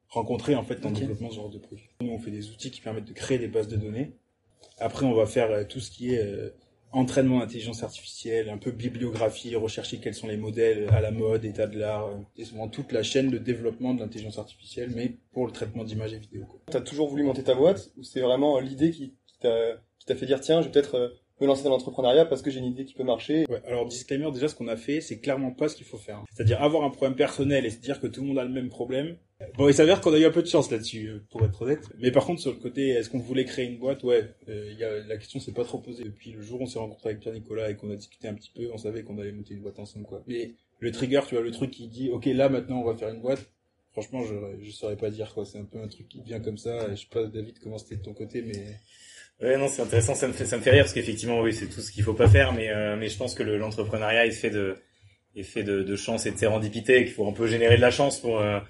rencontrés 0.08 0.55
en 0.55 0.62
fait 0.62 0.81
dans 0.81 0.88
Ok. 0.88 0.94
le 0.94 1.00
développement 1.00 1.28
de 1.28 1.32
ce 1.32 1.37
genre 1.37 1.50
de 1.50 1.58
produit. 1.58 1.88
Nous, 2.00 2.10
on 2.10 2.19
fait 2.19 2.31
des 2.31 2.50
outils 2.50 2.70
qui 2.70 2.81
permettent 2.81 3.05
de 3.06 3.12
créer 3.12 3.38
des 3.38 3.48
bases 3.48 3.69
de 3.69 3.76
données. 3.76 4.12
Après, 4.78 5.05
on 5.05 5.12
va 5.12 5.26
faire 5.26 5.50
euh, 5.50 5.64
tout 5.64 5.81
ce 5.81 5.90
qui 5.90 6.14
est 6.14 6.25
euh, 6.25 6.50
entraînement 6.92 7.40
d'intelligence 7.40 7.82
artificielle, 7.82 8.50
un 8.50 8.58
peu 8.58 8.70
bibliographie, 8.70 9.56
rechercher 9.56 9.98
quels 9.98 10.14
sont 10.14 10.28
les 10.28 10.36
modèles 10.36 10.88
à 10.90 11.00
la 11.00 11.10
mode, 11.10 11.44
état 11.44 11.66
de 11.66 11.78
l'art, 11.78 12.06
euh, 12.06 12.16
et 12.36 12.44
souvent 12.44 12.68
toute 12.68 12.92
la 12.92 13.02
chaîne 13.02 13.30
de 13.30 13.38
développement 13.38 13.94
de 13.94 14.00
l'intelligence 14.00 14.38
artificielle, 14.38 14.90
mais 14.94 15.16
pour 15.32 15.46
le 15.46 15.52
traitement 15.52 15.84
d'images 15.84 16.12
et 16.12 16.18
vidéos. 16.18 16.46
T'as 16.70 16.80
toujours 16.80 17.08
voulu 17.08 17.22
monter 17.22 17.42
ta 17.42 17.54
boîte 17.54 17.90
ou 17.96 18.02
c'est 18.02 18.20
vraiment 18.20 18.58
euh, 18.58 18.60
l'idée 18.60 18.90
qui, 18.90 19.14
qui 19.26 19.38
t'a 20.06 20.16
fait 20.16 20.26
dire 20.26 20.40
tiens, 20.40 20.60
je 20.60 20.66
vais 20.66 20.72
peut-être 20.72 20.94
euh, 20.96 21.08
me 21.40 21.46
lancer 21.46 21.64
dans 21.64 21.70
l'entrepreneuriat 21.70 22.26
parce 22.26 22.42
que 22.42 22.50
j'ai 22.50 22.60
une 22.60 22.66
idée 22.66 22.84
qui 22.84 22.94
peut 22.94 23.04
marcher? 23.04 23.46
Ouais, 23.48 23.62
alors 23.66 23.86
disclaimer, 23.86 24.30
déjà 24.30 24.48
ce 24.48 24.54
qu'on 24.54 24.68
a 24.68 24.76
fait, 24.76 25.00
c'est 25.00 25.18
clairement 25.18 25.50
pas 25.50 25.68
ce 25.68 25.76
qu'il 25.76 25.86
faut 25.86 25.98
faire. 25.98 26.22
C'est-à-dire 26.32 26.62
avoir 26.62 26.84
un 26.84 26.90
problème 26.90 27.16
personnel 27.16 27.66
et 27.66 27.70
se 27.70 27.78
dire 27.78 28.00
que 28.00 28.06
tout 28.06 28.20
le 28.20 28.28
monde 28.28 28.38
a 28.38 28.44
le 28.44 28.50
même 28.50 28.68
problème. 28.68 29.16
Bon, 29.56 29.68
il 29.68 29.74
s'avère 29.74 30.00
qu'on 30.00 30.12
a 30.14 30.18
eu 30.18 30.24
un 30.24 30.30
peu 30.30 30.42
de 30.42 30.46
chance 30.48 30.70
là-dessus, 30.70 31.06
euh, 31.08 31.22
pour 31.30 31.44
être 31.44 31.62
honnête. 31.62 31.88
Mais 31.98 32.10
par 32.10 32.24
contre, 32.24 32.40
sur 32.40 32.52
le 32.52 32.58
côté, 32.58 32.88
est-ce 32.90 33.10
qu'on 33.10 33.18
voulait 33.18 33.44
créer 33.44 33.66
une 33.66 33.78
boîte? 33.78 34.02
Ouais, 34.02 34.24
euh, 34.48 34.68
il 34.72 34.78
y 34.78 34.84
a, 34.84 34.98
la 35.06 35.16
question 35.16 35.40
s'est 35.40 35.52
pas 35.52 35.64
trop 35.64 35.78
posée. 35.78 36.04
Depuis 36.04 36.32
le 36.32 36.42
jour 36.42 36.60
où 36.60 36.64
on 36.64 36.66
s'est 36.66 36.78
rencontré 36.78 37.10
avec 37.10 37.20
Pierre 37.20 37.34
Nicolas 37.34 37.70
et 37.70 37.76
qu'on 37.76 37.90
a 37.90 37.96
discuté 37.96 38.28
un 38.28 38.34
petit 38.34 38.50
peu, 38.54 38.70
on 38.72 38.78
savait 38.78 39.02
qu'on 39.02 39.18
allait 39.18 39.32
monter 39.32 39.54
une 39.54 39.60
boîte 39.60 39.78
ensemble, 39.78 40.06
quoi. 40.06 40.22
Mais 40.26 40.54
le 40.80 40.90
trigger, 40.92 41.20
tu 41.28 41.34
vois, 41.34 41.44
le 41.44 41.50
truc 41.50 41.70
qui 41.70 41.88
dit, 41.88 42.10
ok, 42.10 42.26
là 42.26 42.48
maintenant 42.48 42.80
on 42.80 42.84
va 42.84 42.96
faire 42.96 43.08
une 43.10 43.20
boîte. 43.20 43.44
Franchement, 43.92 44.22
je 44.24 44.34
je 44.62 44.70
saurais 44.70 44.96
pas 44.96 45.10
dire 45.10 45.32
quoi. 45.34 45.44
C'est 45.44 45.58
un 45.58 45.64
peu 45.64 45.78
un 45.78 45.88
truc 45.88 46.08
qui 46.08 46.22
vient 46.22 46.40
comme 46.40 46.56
ça. 46.58 46.90
Je 46.94 47.00
sais 47.02 47.06
pas, 47.10 47.24
David, 47.26 47.58
comment 47.60 47.78
c'était 47.78 47.96
de 47.96 48.02
ton 48.02 48.14
côté, 48.14 48.42
mais 48.42 48.80
Ouais, 49.40 49.56
non, 49.58 49.68
c'est 49.68 49.82
intéressant, 49.82 50.14
ça 50.14 50.28
me 50.28 50.32
fait, 50.32 50.44
ça 50.44 50.56
me 50.56 50.62
fait 50.62 50.70
rire 50.70 50.84
parce 50.84 50.92
qu'effectivement, 50.94 51.40
oui, 51.40 51.52
c'est 51.52 51.66
tout 51.68 51.80
ce 51.80 51.90
qu'il 51.90 52.04
faut 52.04 52.14
pas 52.14 52.28
faire, 52.28 52.52
mais, 52.52 52.68
euh, 52.70 52.96
mais 52.96 53.08
je 53.08 53.16
pense 53.16 53.34
que 53.34 53.42
le- 53.42 53.58
l'entrepreneuriat 53.58 54.26
est 54.26 54.30
fait 54.30 54.50
de, 54.50 54.76
fait 55.43 55.62
de, 55.62 55.82
de 55.82 55.96
chance 55.96 56.26
et 56.26 56.31
de 56.31 56.37
sérendipité, 56.37 56.99
et 56.99 57.05
qu'il 57.05 57.14
faut 57.14 57.26
un 57.26 57.32
peu 57.32 57.46
générer 57.46 57.76
de 57.76 57.81
la 57.81 57.90
chance 57.90 58.20
pour, 58.20 58.40
euh, 58.40 58.61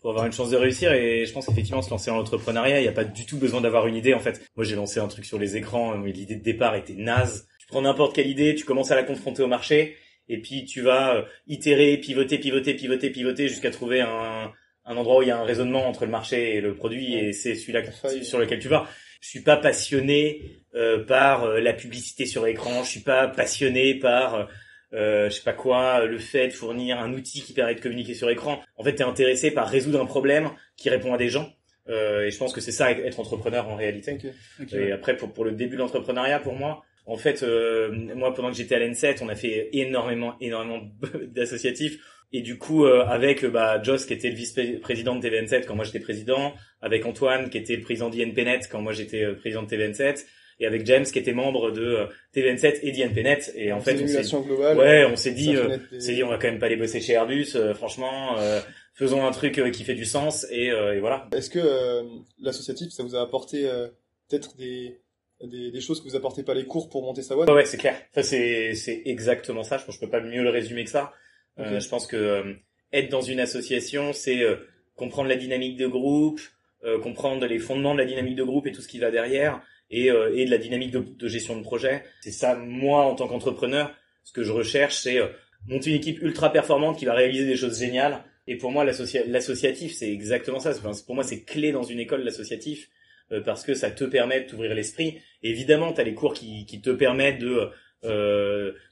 pour 0.00 0.10
avoir 0.10 0.26
une 0.26 0.32
chance 0.32 0.50
de 0.50 0.56
réussir. 0.56 0.92
Et 0.92 1.26
je 1.26 1.32
pense 1.32 1.46
qu'effectivement, 1.46 1.82
se 1.82 1.90
lancer 1.90 2.10
dans 2.10 2.18
l'entrepreneuriat, 2.18 2.78
il 2.78 2.82
n'y 2.82 2.88
a 2.88 2.92
pas 2.92 3.04
du 3.04 3.26
tout 3.26 3.38
besoin 3.38 3.60
d'avoir 3.60 3.86
une 3.88 3.96
idée. 3.96 4.14
En 4.14 4.20
fait, 4.20 4.40
moi, 4.56 4.64
j'ai 4.64 4.76
lancé 4.76 5.00
un 5.00 5.08
truc 5.08 5.24
sur 5.24 5.38
les 5.38 5.56
écrans, 5.56 5.96
mais 5.98 6.12
l'idée 6.12 6.36
de 6.36 6.42
départ 6.42 6.76
était 6.76 6.94
naze. 6.94 7.48
Tu 7.58 7.66
prends 7.66 7.82
n'importe 7.82 8.14
quelle 8.14 8.28
idée, 8.28 8.54
tu 8.54 8.64
commences 8.64 8.92
à 8.92 8.94
la 8.94 9.02
confronter 9.02 9.42
au 9.42 9.48
marché, 9.48 9.96
et 10.28 10.38
puis 10.40 10.64
tu 10.64 10.82
vas 10.82 11.16
euh, 11.16 11.22
itérer, 11.48 11.96
pivoter, 11.96 12.38
pivoter, 12.38 12.74
pivoter, 12.74 13.10
pivoter, 13.10 13.48
jusqu'à 13.48 13.70
trouver 13.70 14.00
un, 14.02 14.52
un 14.84 14.96
endroit 14.96 15.18
où 15.18 15.22
il 15.22 15.28
y 15.28 15.30
a 15.30 15.38
un 15.38 15.44
raisonnement 15.44 15.86
entre 15.86 16.04
le 16.04 16.10
marché 16.10 16.56
et 16.56 16.60
le 16.60 16.74
produit, 16.74 17.14
et 17.14 17.32
c'est 17.32 17.54
celui-là 17.54 17.82
sur 18.22 18.38
lequel 18.38 18.60
tu 18.60 18.68
vas. 18.68 18.86
Je 19.20 19.30
suis 19.30 19.40
pas 19.40 19.56
passionné 19.56 20.60
euh, 20.74 21.02
par 21.02 21.44
euh, 21.44 21.60
la 21.60 21.72
publicité 21.72 22.26
sur 22.26 22.44
l'écran. 22.44 22.84
Je 22.84 22.90
suis 22.90 23.00
pas 23.00 23.26
passionné 23.26 23.94
par 23.94 24.48
euh, 24.94 25.28
je 25.28 25.34
sais 25.34 25.42
pas 25.42 25.52
quoi, 25.52 26.04
le 26.04 26.18
fait 26.18 26.48
de 26.48 26.52
fournir 26.52 26.98
un 26.98 27.12
outil 27.12 27.42
qui 27.42 27.52
permet 27.52 27.74
de 27.74 27.80
communiquer 27.80 28.14
sur 28.14 28.30
écran. 28.30 28.60
En 28.76 28.84
fait, 28.84 28.94
tu 28.94 29.02
es 29.02 29.04
intéressé 29.04 29.50
par 29.50 29.68
résoudre 29.68 30.00
un 30.00 30.06
problème 30.06 30.50
qui 30.76 30.88
répond 30.90 31.12
à 31.12 31.18
des 31.18 31.28
gens. 31.28 31.52
Euh, 31.88 32.24
et 32.24 32.30
je 32.30 32.38
pense 32.38 32.52
que 32.52 32.60
c'est 32.60 32.72
ça 32.72 32.90
être 32.90 33.20
entrepreneur 33.20 33.68
en 33.68 33.76
réalité. 33.76 34.12
Ok. 34.12 34.30
Ok. 34.62 34.72
Et 34.72 34.92
après, 34.92 35.16
pour, 35.16 35.32
pour 35.32 35.44
le 35.44 35.52
début 35.52 35.76
de 35.76 35.80
l'entrepreneuriat, 35.80 36.38
pour 36.38 36.54
moi, 36.54 36.82
en 37.06 37.16
fait, 37.16 37.42
euh, 37.42 37.90
moi, 37.92 38.32
pendant 38.32 38.50
que 38.50 38.56
j'étais 38.56 38.74
à 38.74 38.78
l'N7, 38.78 39.18
on 39.22 39.28
a 39.28 39.34
fait 39.34 39.68
énormément, 39.72 40.36
énormément 40.40 40.80
d'associatifs. 41.28 41.98
Et 42.34 42.42
du 42.42 42.58
coup, 42.58 42.84
euh, 42.84 43.04
avec 43.06 43.44
euh, 43.44 43.48
bah, 43.48 43.80
Joss, 43.80 44.06
qui 44.06 44.12
était 44.12 44.28
le 44.28 44.34
vice-président 44.34 45.14
de 45.14 45.24
TVN7 45.24 45.66
quand 45.66 45.76
moi 45.76 45.84
j'étais 45.84 46.00
président, 46.00 46.52
avec 46.82 47.06
Antoine, 47.06 47.48
qui 47.48 47.58
était 47.58 47.76
le 47.76 47.82
président 47.82 48.10
d'INPNet 48.10 48.58
quand 48.68 48.82
moi 48.82 48.92
j'étais 48.92 49.22
euh, 49.22 49.34
président 49.34 49.62
de 49.62 49.68
TVN7, 49.68 50.26
et 50.60 50.66
avec 50.66 50.86
James, 50.86 51.04
qui 51.04 51.18
était 51.18 51.32
membre 51.32 51.70
de 51.70 51.82
euh, 51.82 52.06
TVN7 52.34 52.80
et 52.82 52.92
d'INPNet. 52.92 53.52
Et 53.56 53.72
en 53.72 53.80
fait, 53.80 53.96
on 54.32 54.40
globale. 54.40 54.78
ouais, 54.78 55.04
on 55.04 55.16
s'est 55.16 55.32
dit, 55.32 55.56
euh, 55.56 55.76
dit, 55.92 56.22
on 56.22 56.28
va 56.28 56.38
quand 56.38 56.48
même 56.48 56.58
pas 56.58 56.68
les 56.68 56.76
bosser 56.76 57.00
chez 57.00 57.12
Airbus. 57.14 57.48
euh, 57.56 57.74
franchement, 57.74 58.38
euh, 58.38 58.60
faisons 58.94 59.26
un 59.26 59.30
truc 59.32 59.58
euh, 59.58 59.70
qui 59.70 59.84
fait 59.84 59.94
du 59.94 60.04
sens. 60.04 60.46
Et, 60.50 60.70
euh, 60.70 60.94
et 60.96 61.00
voilà. 61.00 61.28
Est-ce 61.34 61.50
que 61.50 61.58
euh, 61.58 62.02
l'associatif, 62.40 62.90
ça 62.92 63.02
vous 63.02 63.16
a 63.16 63.20
apporté 63.22 63.68
euh, 63.68 63.88
peut-être 64.28 64.56
des, 64.56 65.00
des, 65.42 65.70
des 65.70 65.80
choses 65.80 66.00
que 66.02 66.08
vous 66.08 66.16
apportez 66.16 66.42
pas 66.42 66.54
les 66.54 66.64
cours 66.64 66.88
pour 66.88 67.02
monter 67.02 67.22
sa 67.22 67.34
boîte? 67.34 67.48
Ouais, 67.48 67.54
ouais, 67.56 67.64
c'est 67.64 67.76
clair. 67.78 67.96
Ça, 68.14 68.22
c'est, 68.22 68.74
c'est 68.74 69.02
exactement 69.06 69.62
ça. 69.64 69.78
Je 69.78 69.84
pense 69.84 69.96
que 69.96 70.00
je 70.02 70.06
peux 70.06 70.10
pas 70.10 70.20
mieux 70.24 70.42
le 70.42 70.50
résumer 70.50 70.84
que 70.84 70.90
ça. 70.90 71.12
Euh, 71.58 71.76
Ok. 71.76 71.82
je 71.82 71.88
pense 71.88 72.06
que 72.06 72.16
euh, 72.16 72.52
être 72.92 73.10
dans 73.10 73.20
une 73.22 73.40
association, 73.40 74.12
c'est 74.12 74.42
euh, 74.42 74.56
comprendre 74.96 75.28
la 75.28 75.36
dynamique 75.36 75.76
de 75.76 75.86
groupe, 75.86 76.40
euh, 76.84 76.98
comprendre 76.98 77.46
les 77.46 77.58
fondements 77.58 77.94
de 77.94 77.98
la 77.98 78.04
dynamique 78.04 78.36
de 78.36 78.42
groupe 78.44 78.66
et 78.66 78.72
tout 78.72 78.82
ce 78.82 78.88
qui 78.88 78.98
va 78.98 79.10
derrière, 79.10 79.60
et, 80.02 80.10
euh, 80.10 80.34
et 80.34 80.44
de 80.44 80.50
la 80.50 80.58
dynamique 80.58 80.90
de, 80.90 80.98
de 81.00 81.28
gestion 81.28 81.56
de 81.56 81.62
projet. 81.62 82.02
C'est 82.20 82.30
ça, 82.32 82.54
moi, 82.56 83.04
en 83.04 83.14
tant 83.14 83.28
qu'entrepreneur, 83.28 83.92
ce 84.24 84.32
que 84.32 84.42
je 84.42 84.52
recherche, 84.52 84.96
c'est 84.96 85.18
euh, 85.18 85.28
monter 85.68 85.90
une 85.90 85.96
équipe 85.96 86.20
ultra 86.22 86.50
performante 86.52 86.98
qui 86.98 87.04
va 87.04 87.14
réaliser 87.14 87.46
des 87.46 87.56
choses 87.56 87.78
géniales. 87.78 88.24
Et 88.46 88.56
pour 88.56 88.70
moi, 88.70 88.84
l'associa- 88.84 89.24
l'associatif, 89.26 89.94
c'est 89.94 90.10
exactement 90.12 90.60
ça. 90.60 90.70
Enfin, 90.70 90.92
pour 91.06 91.14
moi, 91.14 91.24
c'est 91.24 91.44
clé 91.44 91.72
dans 91.72 91.82
une 91.82 92.00
école, 92.00 92.22
l'associatif, 92.24 92.88
euh, 93.32 93.40
parce 93.40 93.62
que 93.64 93.74
ça 93.74 93.90
te 93.90 94.04
permet 94.04 94.42
de 94.42 94.46
t'ouvrir 94.48 94.74
l'esprit. 94.74 95.18
Évidemment, 95.42 95.92
tu 95.92 96.00
as 96.00 96.04
les 96.04 96.14
cours 96.14 96.34
qui, 96.34 96.66
qui 96.66 96.80
te 96.82 96.90
permettent 96.90 97.38
de 97.40 97.70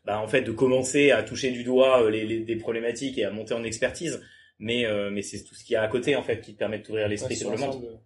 bah, 0.06 0.18
en 0.20 0.26
fait 0.26 0.40
de 0.40 0.52
commencer 0.52 1.10
à 1.10 1.22
toucher 1.22 1.50
du 1.50 1.64
doigt 1.64 2.08
les, 2.10 2.24
les- 2.24 2.40
des 2.40 2.56
problématiques 2.56 3.18
et 3.18 3.24
à 3.26 3.30
monter 3.30 3.52
en 3.52 3.62
expertise 3.62 4.22
mais 4.58 4.86
mais 5.10 5.20
c'est 5.20 5.44
tout 5.44 5.54
ce 5.54 5.64
qu'il 5.64 5.74
y 5.74 5.76
a 5.76 5.82
à 5.82 5.88
côté 5.88 6.16
en 6.16 6.22
fait 6.22 6.40
qui 6.40 6.54
te 6.54 6.58
permet 6.58 6.78
de 6.78 6.84
t'ouvrir 6.84 7.08
l'esprit 7.08 7.34
Ouais, 7.34 7.38
sur 7.38 7.50
le 7.50 7.58
monde. 7.58 8.00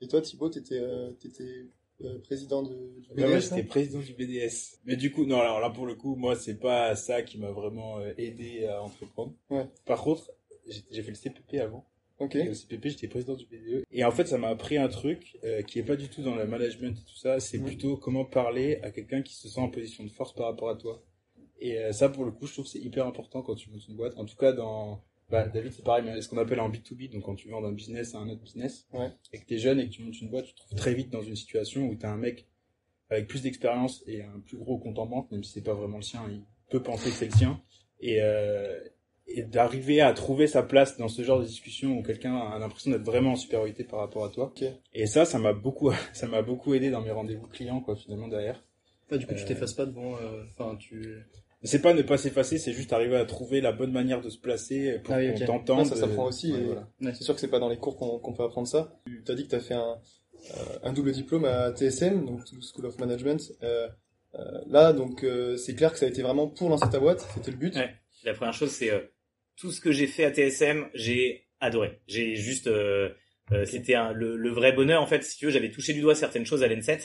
Et 0.00 0.08
toi, 0.08 0.20
Thibaut, 0.20 0.48
t'étais 0.48 0.78
euh, 0.78 1.10
t'étais 1.12 1.66
euh, 2.04 2.18
président 2.20 2.62
de, 2.62 3.00
du 3.00 3.10
Ouais, 3.10 3.24
ouais, 3.24 3.36
BDS, 3.36 3.40
j'étais 3.40 3.62
non 3.62 3.68
président 3.68 3.98
du 4.00 4.12
BDS. 4.14 4.78
Mais 4.84 4.96
du 4.96 5.10
coup, 5.10 5.24
non, 5.24 5.40
alors 5.40 5.60
là, 5.60 5.70
pour 5.70 5.86
le 5.86 5.94
coup, 5.94 6.14
moi, 6.14 6.36
c'est 6.36 6.58
pas 6.58 6.94
ça 6.94 7.22
qui 7.22 7.38
m'a 7.38 7.50
vraiment 7.50 7.98
euh, 7.98 8.12
aidé 8.16 8.66
à 8.66 8.82
entreprendre. 8.82 9.34
Ouais. 9.50 9.66
Par 9.84 10.02
contre, 10.02 10.30
j'ai 10.66 10.82
j'ai 10.90 11.02
fait 11.02 11.10
le 11.10 11.16
CPP 11.16 11.60
avant. 11.60 11.84
Ok. 12.20 12.34
Et 12.34 12.48
au 12.48 12.54
CPP, 12.54 12.88
j'étais 12.88 13.08
président 13.08 13.34
du 13.34 13.46
BDE. 13.46 13.84
Et 13.92 14.04
en 14.04 14.10
fait, 14.10 14.26
ça 14.26 14.38
m'a 14.38 14.48
appris 14.48 14.76
un 14.76 14.88
truc 14.88 15.38
euh, 15.44 15.62
qui 15.62 15.78
est 15.78 15.84
pas 15.84 15.96
du 15.96 16.08
tout 16.08 16.22
dans 16.22 16.34
le 16.34 16.46
management 16.46 16.98
et 16.98 17.04
tout 17.04 17.16
ça. 17.16 17.38
C'est 17.38 17.58
plutôt 17.58 17.96
comment 17.96 18.24
parler 18.24 18.80
à 18.82 18.90
quelqu'un 18.90 19.22
qui 19.22 19.34
se 19.34 19.48
sent 19.48 19.60
en 19.60 19.68
position 19.68 20.04
de 20.04 20.10
force 20.10 20.34
par 20.34 20.46
rapport 20.46 20.68
à 20.68 20.76
toi. 20.76 21.02
Et 21.60 21.78
euh, 21.78 21.92
ça, 21.92 22.08
pour 22.08 22.24
le 22.24 22.32
coup, 22.32 22.46
je 22.46 22.52
trouve 22.52 22.64
que 22.64 22.70
c'est 22.70 22.80
hyper 22.80 23.06
important 23.06 23.42
quand 23.42 23.54
tu 23.54 23.70
montes 23.70 23.86
une 23.88 23.96
boîte. 23.96 24.14
En 24.16 24.24
tout 24.24 24.36
cas, 24.36 24.52
dans 24.52 25.02
bah, 25.30 25.46
David, 25.48 25.72
c'est 25.72 25.84
pareil, 25.84 26.04
mais 26.04 26.20
ce 26.22 26.28
qu'on 26.28 26.38
appelle 26.38 26.60
en 26.60 26.70
B2B, 26.70 27.10
donc 27.12 27.22
quand 27.24 27.34
tu 27.34 27.48
vends 27.48 27.60
d'un 27.60 27.72
business 27.72 28.14
à 28.14 28.18
un 28.18 28.28
autre 28.28 28.40
business, 28.42 28.86
Ouais. 28.92 29.10
et 29.32 29.38
que 29.38 29.46
t'es 29.46 29.58
jeune 29.58 29.78
et 29.80 29.86
que 29.88 29.92
tu 29.92 30.02
montes 30.02 30.20
une 30.20 30.30
boîte, 30.30 30.46
tu 30.46 30.52
te 30.54 30.58
trouves 30.58 30.74
très 30.78 30.94
vite 30.94 31.10
dans 31.10 31.22
une 31.22 31.36
situation 31.36 31.86
où 31.86 31.94
t'as 31.96 32.10
un 32.10 32.16
mec 32.16 32.46
avec 33.10 33.26
plus 33.26 33.42
d'expérience 33.42 34.02
et 34.06 34.22
un 34.22 34.40
plus 34.40 34.56
gros 34.58 34.78
compte 34.78 34.98
en 34.98 35.06
banque, 35.06 35.30
même 35.30 35.42
si 35.44 35.52
c'est 35.52 35.62
pas 35.64 35.74
vraiment 35.74 35.96
le 35.96 36.02
sien, 36.02 36.22
il 36.30 36.42
peut 36.70 36.82
penser 36.82 37.10
que 37.10 37.16
c'est 37.16 37.26
le 37.26 37.32
sien. 37.32 37.60
Et, 38.00 38.18
euh, 38.22 38.78
et 39.26 39.42
d'arriver 39.42 40.00
à 40.00 40.12
trouver 40.14 40.46
sa 40.46 40.62
place 40.62 40.96
dans 40.98 41.08
ce 41.08 41.22
genre 41.22 41.40
de 41.40 41.44
discussion 41.44 41.98
où 41.98 42.02
quelqu'un 42.02 42.36
a 42.36 42.58
l'impression 42.58 42.90
d'être 42.90 43.04
vraiment 43.04 43.32
en 43.32 43.36
supériorité 43.36 43.84
par 43.84 44.00
rapport 44.00 44.24
à 44.24 44.30
toi. 44.30 44.46
Ok. 44.46 44.64
Et 44.94 45.06
ça, 45.06 45.24
ça 45.26 45.38
m'a 45.38 45.52
beaucoup, 45.52 45.90
ça 46.14 46.26
m'a 46.28 46.40
beaucoup 46.42 46.72
aidé 46.74 46.90
dans 46.90 47.02
mes 47.02 47.10
rendez-vous 47.10 47.46
clients, 47.48 47.80
quoi, 47.80 47.96
finalement, 47.96 48.28
derrière. 48.28 48.62
Du 49.10 49.26
coup, 49.26 49.34
tu 49.34 49.42
Euh, 49.42 49.46
t'effaces 49.46 49.72
pas 49.74 49.86
devant. 49.86 50.16
euh, 50.16 50.44
Enfin, 50.50 50.76
tu. 50.76 51.16
C'est 51.64 51.82
pas 51.82 51.92
ne 51.92 52.02
pas 52.02 52.18
s'effacer, 52.18 52.58
c'est 52.58 52.72
juste 52.72 52.92
arriver 52.92 53.16
à 53.16 53.24
trouver 53.24 53.60
la 53.60 53.72
bonne 53.72 53.90
manière 53.90 54.20
de 54.20 54.28
se 54.30 54.38
placer 54.38 55.00
pour 55.02 55.14
Ah 55.14 55.18
oui, 55.18 55.28
qu'on 55.32 55.36
ok. 55.40 55.44
t'entende. 55.46 55.78
Ouais, 55.80 55.84
ça 55.86 55.96
s'apprend 55.96 56.24
aussi, 56.26 56.52
Ouais, 56.52 56.60
voilà. 56.60 56.88
C'est 57.14 57.24
sûr 57.24 57.34
que 57.34 57.40
c'est 57.40 57.48
pas 57.48 57.58
dans 57.58 57.68
les 57.68 57.78
cours 57.78 57.96
qu'on 57.96 58.18
qu'on 58.20 58.32
peut 58.32 58.44
apprendre 58.44 58.68
ça. 58.68 58.92
Tu 59.06 59.32
as 59.32 59.34
dit 59.34 59.44
que 59.44 59.50
tu 59.50 59.56
as 59.56 59.60
fait 59.60 59.74
un, 59.74 59.98
euh, 60.56 60.78
un 60.84 60.92
double 60.92 61.10
diplôme 61.12 61.44
à 61.44 61.72
TSM, 61.74 62.24
donc 62.24 62.40
School 62.72 62.86
of 62.86 62.96
Management. 62.98 63.40
Euh, 63.64 63.88
euh, 64.36 64.44
là, 64.68 64.92
donc, 64.92 65.24
euh, 65.24 65.56
c'est 65.56 65.74
clair 65.74 65.92
que 65.92 65.98
ça 65.98 66.06
a 66.06 66.08
été 66.08 66.22
vraiment 66.22 66.46
pour 66.46 66.68
lancer 66.68 66.88
ta 66.90 67.00
boîte, 67.00 67.26
c'était 67.34 67.50
le 67.50 67.56
but. 67.56 67.74
Ouais. 67.74 67.90
La 68.24 68.34
première 68.34 68.54
chose, 68.54 68.70
c'est 68.70 68.90
euh, 68.92 69.00
tout 69.56 69.72
ce 69.72 69.80
que 69.80 69.90
j'ai 69.90 70.06
fait 70.06 70.24
à 70.24 70.32
TSM, 70.32 70.86
j'ai 70.94 71.46
adoré. 71.60 72.00
J'ai 72.06 72.36
juste, 72.36 72.68
euh, 72.68 73.08
euh, 73.50 73.64
c'était 73.64 73.94
un- 73.96 74.12
le, 74.12 74.36
le 74.36 74.50
vrai 74.50 74.72
bonheur 74.72 75.02
en 75.02 75.06
fait. 75.06 75.24
Si 75.24 75.36
tu 75.38 75.46
veux, 75.46 75.50
j'avais 75.50 75.70
touché 75.72 75.92
du 75.92 76.02
doigt 76.02 76.14
certaines 76.14 76.46
choses 76.46 76.62
à 76.62 76.68
l'ENSET. 76.68 76.98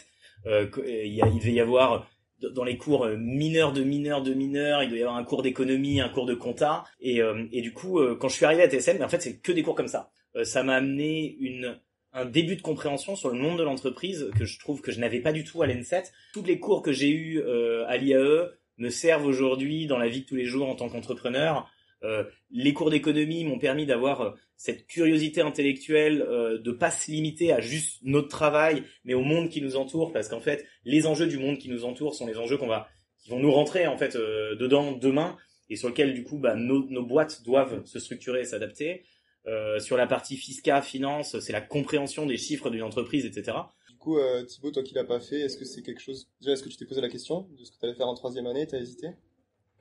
Euh, 0.45 0.67
euh, 0.77 1.03
il, 1.05 1.13
y 1.13 1.21
a- 1.23 1.27
il 1.27 1.39
devait 1.39 1.53
y 1.53 1.59
avoir 1.61 2.07
dans 2.49 2.63
les 2.63 2.77
cours 2.77 3.05
euh, 3.05 3.17
mineurs 3.17 3.73
de 3.73 3.83
mineurs 3.83 4.21
de 4.21 4.33
mineurs, 4.33 4.83
il 4.83 4.89
doit 4.89 4.97
y 4.97 5.01
avoir 5.01 5.17
un 5.17 5.23
cours 5.23 5.43
d'économie, 5.43 6.01
un 6.01 6.09
cours 6.09 6.25
de 6.25 6.33
compta. 6.33 6.83
Et, 6.99 7.21
euh, 7.21 7.45
et 7.51 7.61
du 7.61 7.73
coup, 7.73 7.99
euh, 7.99 8.15
quand 8.15 8.29
je 8.29 8.35
suis 8.35 8.45
arrivé 8.45 8.63
à 8.63 8.69
TSM, 8.69 9.01
en 9.01 9.09
fait, 9.09 9.21
c'est 9.21 9.37
que 9.39 9.51
des 9.51 9.63
cours 9.63 9.75
comme 9.75 9.87
ça. 9.87 10.11
Euh, 10.35 10.43
ça 10.43 10.63
m'a 10.63 10.75
amené 10.75 11.37
une 11.39 11.79
un 12.13 12.25
début 12.25 12.55
de 12.55 12.61
compréhension 12.61 13.15
sur 13.15 13.29
le 13.29 13.39
monde 13.39 13.57
de 13.57 13.63
l'entreprise 13.63 14.29
que 14.37 14.45
je 14.45 14.59
trouve 14.59 14.81
que 14.81 14.91
je 14.91 14.99
n'avais 14.99 15.19
pas 15.19 15.33
du 15.33 15.43
tout 15.43 15.61
à 15.63 15.67
l'ENSET. 15.67 16.03
Tous 16.33 16.43
les 16.43 16.59
cours 16.59 16.83
que 16.83 16.91
j'ai 16.91 17.09
eus 17.09 17.39
euh, 17.39 17.85
à 17.87 17.97
l'IAE 17.97 18.51
me 18.77 18.89
servent 18.89 19.25
aujourd'hui 19.25 19.87
dans 19.87 19.97
la 19.97 20.07
vie 20.07 20.21
de 20.21 20.25
tous 20.25 20.35
les 20.35 20.45
jours 20.45 20.69
en 20.69 20.75
tant 20.75 20.89
qu'entrepreneur. 20.89 21.69
Euh, 22.03 22.23
les 22.51 22.73
cours 22.73 22.89
d'économie 22.89 23.45
m'ont 23.45 23.59
permis 23.59 23.85
d'avoir 23.85 24.21
euh, 24.21 24.31
cette 24.57 24.87
curiosité 24.87 25.41
intellectuelle, 25.41 26.21
euh, 26.21 26.59
de 26.59 26.71
pas 26.71 26.91
se 26.91 27.11
limiter 27.11 27.51
à 27.51 27.61
juste 27.61 27.99
notre 28.03 28.27
travail, 28.27 28.83
mais 29.03 29.13
au 29.13 29.21
monde 29.21 29.49
qui 29.49 29.61
nous 29.61 29.75
entoure, 29.75 30.11
parce 30.11 30.27
qu'en 30.27 30.41
fait, 30.41 30.65
les 30.85 31.07
enjeux 31.07 31.27
du 31.27 31.37
monde 31.37 31.57
qui 31.57 31.69
nous 31.69 31.85
entoure 31.85 32.15
sont 32.15 32.27
les 32.27 32.37
enjeux 32.37 32.57
qu'on 32.57 32.67
va, 32.67 32.87
qui 33.19 33.29
vont 33.29 33.39
nous 33.39 33.51
rentrer 33.51 33.87
en 33.87 33.97
fait 33.97 34.15
euh, 34.15 34.55
dedans 34.55 34.91
demain, 34.91 35.37
et 35.69 35.75
sur 35.75 35.87
lesquels 35.87 36.13
du 36.13 36.23
coup, 36.23 36.37
bah, 36.37 36.55
nos, 36.55 36.87
nos 36.89 37.05
boîtes 37.05 37.43
doivent 37.43 37.85
se 37.85 37.99
structurer 37.99 38.41
et 38.41 38.45
s'adapter. 38.45 39.03
Euh, 39.45 39.79
sur 39.79 39.97
la 39.97 40.07
partie 40.07 40.37
fiscale, 40.37 40.83
finance, 40.83 41.39
c'est 41.39 41.51
la 41.51 41.61
compréhension 41.61 42.25
des 42.25 42.37
chiffres 42.37 42.69
d'une 42.69 42.83
entreprise, 42.83 43.25
etc. 43.25 43.57
Du 43.89 43.97
coup, 43.97 44.17
euh, 44.17 44.43
Thibaut, 44.43 44.71
toi 44.71 44.83
qui 44.83 44.93
l'as 44.93 45.03
pas 45.03 45.19
fait, 45.19 45.41
est-ce 45.41 45.57
que 45.57 45.65
c'est 45.65 45.81
quelque 45.81 46.01
chose... 46.01 46.29
Déjà, 46.39 46.53
est-ce 46.53 46.63
que 46.63 46.69
tu 46.69 46.77
t'es 46.77 46.85
posé 46.85 47.01
la 47.01 47.09
question 47.09 47.49
de 47.57 47.63
ce 47.65 47.71
que 47.71 47.77
tu 47.77 47.85
allais 47.85 47.95
faire 47.95 48.07
en 48.07 48.13
troisième 48.13 48.47
année 48.47 48.65
T'as 48.67 48.79
hésité? 48.79 49.09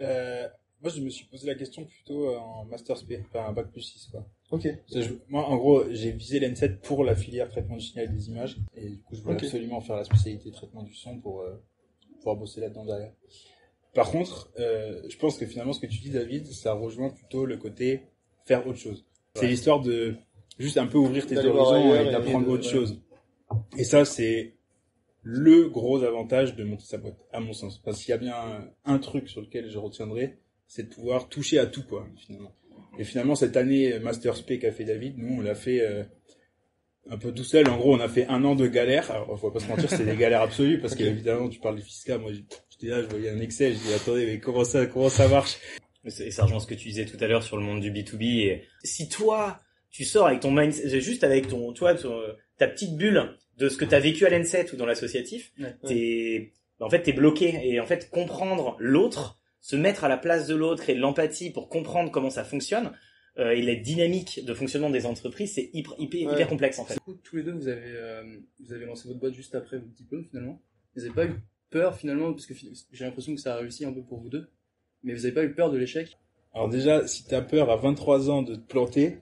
Euh, 0.01 0.49
moi, 0.83 0.91
je 0.95 1.01
me 1.01 1.09
suis 1.11 1.25
posé 1.27 1.47
la 1.47 1.55
question 1.55 1.85
plutôt 1.85 2.29
euh, 2.31 2.37
en 2.39 2.65
Master 2.65 2.97
SP, 2.99 3.17
enfin 3.29 3.47
un 3.49 3.53
bac 3.53 3.71
plus 3.71 3.81
6, 3.83 4.09
quoi. 4.11 4.27
Ok. 4.51 4.69
Je- 4.95 5.01
moi, 5.29 5.47
en 5.47 5.57
gros, 5.57 5.85
j'ai 5.91 6.11
visé 6.13 6.41
l'N7 6.41 6.79
pour 6.81 7.05
la 7.05 7.15
filière 7.17 7.49
traitement 7.49 7.77
du 7.77 7.85
signal 7.85 8.07
et 8.07 8.09
des 8.13 8.29
images, 8.29 8.59
et 8.77 8.89
du 8.91 8.99
coup, 9.03 9.15
je 9.15 9.21
voulais 9.23 9.37
absolument 9.37 9.81
faire 9.81 9.97
la 9.97 10.05
spécialité 10.05 10.51
traitement 10.51 10.83
du 10.83 10.95
son 10.95 11.19
pour 11.21 11.41
euh, 11.43 11.63
pouvoir 12.19 12.37
bosser 12.37 12.61
là-dedans 12.61 12.85
derrière. 12.85 13.13
Par 13.95 14.11
contre, 14.11 14.51
euh, 14.59 15.03
je 15.09 15.17
pense 15.19 15.39
que 15.39 15.47
finalement, 15.47 15.73
ce 15.73 15.81
que 15.81 15.87
tu 15.87 15.99
dis, 16.01 16.11
David, 16.11 16.47
ça 16.49 16.73
rejoint 16.73 17.11
plutôt 17.11 17.45
le 17.47 17.57
côté 17.59 18.03
faire 18.45 18.67
autre 18.67 18.79
chose. 18.79 19.07
C'est 19.35 19.43
Ouais. 19.43 19.49
l'histoire 19.49 19.81
de 19.81 20.17
juste 20.59 20.79
un 20.79 20.87
peu 20.87 20.99
ouvrir 20.99 21.27
tes 21.27 21.37
horizons 21.39 21.95
et 21.95 22.11
d'apprendre 22.11 22.49
autre 22.49 22.65
ouais. 22.65 22.71
chose. 22.73 23.01
Et 23.79 23.85
ça, 23.85 24.05
c'est 24.05 24.55
le 25.23 25.69
gros 25.69 26.03
avantage 26.03 26.57
de 26.57 26.65
monter 26.65 26.85
sa 26.85 26.99
boîte, 26.99 27.19
à 27.33 27.41
mon 27.41 27.53
sens. 27.53 27.79
Parce 27.79 28.01
qu'il 28.01 28.11
y 28.11 28.13
a 28.13 28.19
bien 28.19 28.35
un, 28.35 28.69
un 28.85 28.99
truc 28.99 29.29
sur 29.29 29.41
lequel 29.43 29.71
je 29.71 29.79
retiendrai, 29.79 30.39
c'est 30.75 30.85
de 30.89 30.95
pouvoir 30.95 31.29
toucher 31.29 31.59
à 31.59 31.67
tout, 31.67 31.83
quoi, 31.83 32.07
finalement. 32.17 32.55
Et 32.99 33.05
finalement, 33.05 33.35
cette 33.35 33.59
année 33.59 33.99
Master 33.99 34.35
Spé 34.37 34.59
qu'a 34.59 34.73
fait 34.73 34.85
David, 34.85 35.19
nous, 35.19 35.37
on 35.39 35.41
l'a 35.43 35.55
fait 35.55 35.81
euh, 35.83 36.03
un 37.11 37.19
peu 37.19 37.31
tout 37.33 37.45
seul. 37.45 37.69
En 37.69 37.77
gros, 37.77 37.95
on 37.95 38.01
a 38.01 38.09
fait 38.09 38.27
un 38.29 38.43
an 38.45 38.55
de 38.55 38.67
galère. 38.67 39.11
Alors, 39.11 39.39
faut 39.39 39.51
pas 39.51 39.61
se 39.61 39.69
mentir, 39.69 39.91
c'était 39.91 40.05
des 40.11 40.17
galères 40.17 40.41
absolues 40.41 40.81
parce 40.81 40.95
Ok. 40.95 41.01
qu'évidemment, 41.01 41.49
tu 41.51 41.61
parles 41.61 41.77
du 41.77 41.83
fiscal. 41.83 42.21
Moi, 42.21 42.33
j'étais 42.33 42.87
là, 42.87 43.03
je 43.03 43.07
voyais 43.09 43.29
un 43.29 43.41
Excel, 43.41 43.75
je 43.75 43.79
dis 43.87 43.93
attendez, 43.93 44.25
mais 44.27 44.39
comment 44.41 44.65
ça, 44.65 44.87
comment 44.87 45.11
ça 45.11 45.29
marche? 45.29 45.59
Et 46.07 46.11
c'est- 46.11 46.31
ça 46.31 46.45
rejoint 46.45 46.59
ce 46.61 46.67
que 46.67 46.75
tu 46.75 46.89
disais 46.89 47.05
tout 47.05 47.19
à 47.21 47.27
l'heure 47.27 47.43
sur 47.43 47.59
le 47.59 47.63
monde 47.65 47.81
du 47.81 47.91
B2B. 47.91 48.23
Et 48.49 48.63
si 48.83 49.09
toi, 49.11 49.59
tu 49.91 50.05
sors 50.05 50.27
avec 50.27 50.41
ton 50.41 50.51
mindset, 50.53 51.01
juste 51.01 51.23
avec 51.23 51.49
ton, 51.49 51.73
toi, 51.75 51.95
ton- 51.95 52.23
ta 52.59 52.67
petite 52.67 52.97
bulle 52.97 53.37
de 53.59 53.69
ce 53.69 53.77
que 53.77 53.85
tu 53.85 53.95
as 53.95 54.01
vécu 54.01 54.25
à 54.25 54.31
l'ENSET 54.31 54.73
ou 54.73 54.77
dans 54.77 54.87
l'associatif, 54.87 55.53
Ouais. 55.61 55.75
t'es, 55.87 56.53
en 56.81 56.89
fait, 56.89 57.03
t'es 57.03 57.13
bloqué. 57.13 57.61
Et 57.63 57.79
en 57.79 57.87
fait, 57.87 58.09
comprendre 58.11 58.77
l'autre, 58.81 59.39
se 59.63 59.77
mettre 59.77 60.05
à 60.05 60.09
la 60.09 60.19
place 60.19 60.47
de 60.47 60.55
l'autre 60.55 60.91
et 60.91 60.95
de 60.95 61.01
l'empathie 61.01 61.51
pour 61.51 61.69
comprendre 61.71 62.11
comment 62.11 62.29
ça 62.31 62.45
fonctionne, 62.45 62.93
euh, 63.39 63.53
et 63.53 63.63
la 63.63 63.75
dynamique 63.77 64.45
de 64.45 64.53
fonctionnement 64.53 64.91
des 64.91 65.07
entreprises, 65.07 65.55
c'est 65.55 65.71
hyper, 65.73 65.95
hyper, 65.99 66.27
Ouais. 66.29 66.35
hyper 66.35 66.49
complexe, 66.49 66.79
en 66.79 66.85
fait. 66.85 66.95
Du 66.95 67.01
coup, 67.01 67.15
tous 67.15 67.37
les 67.37 67.43
deux, 67.43 67.53
vous 67.53 67.69
avez, 67.69 67.81
euh, 67.87 68.23
vous 68.61 68.73
avez 68.75 68.85
lancé 68.85 69.09
votre 69.09 69.21
boîte 69.21 69.33
juste 69.33 69.55
après 69.55 69.79
votre 69.79 69.95
diplôme, 69.95 70.25
finalement. 70.29 70.61
Vous 70.95 71.01
n'avez 71.03 71.15
pas 71.15 71.25
eu 71.25 71.41
peur, 71.71 71.97
finalement, 71.97 72.33
parce 72.35 72.45
que 72.45 72.53
j'ai 72.93 73.05
l'impression 73.07 73.35
que 73.35 73.41
ça 73.41 73.55
a 73.55 73.57
réussi 73.57 73.87
un 73.87 73.93
peu 73.93 74.03
pour 74.03 74.21
vous 74.21 74.29
deux. 74.29 74.51
Mais 75.03 75.15
vous 75.15 75.21
n'avez 75.23 75.33
pas 75.33 75.45
eu 75.45 75.55
peur 75.55 75.71
de 75.71 75.79
l'échec? 75.79 76.19
Alors 76.55 76.69
déjà, 76.69 77.07
si 77.07 77.25
t'as 77.25 77.41
peur 77.41 77.71
à 77.71 77.77
23 77.77 78.29
ans 78.29 78.43
de 78.43 78.57
te 78.57 78.61
planter, 78.61 79.19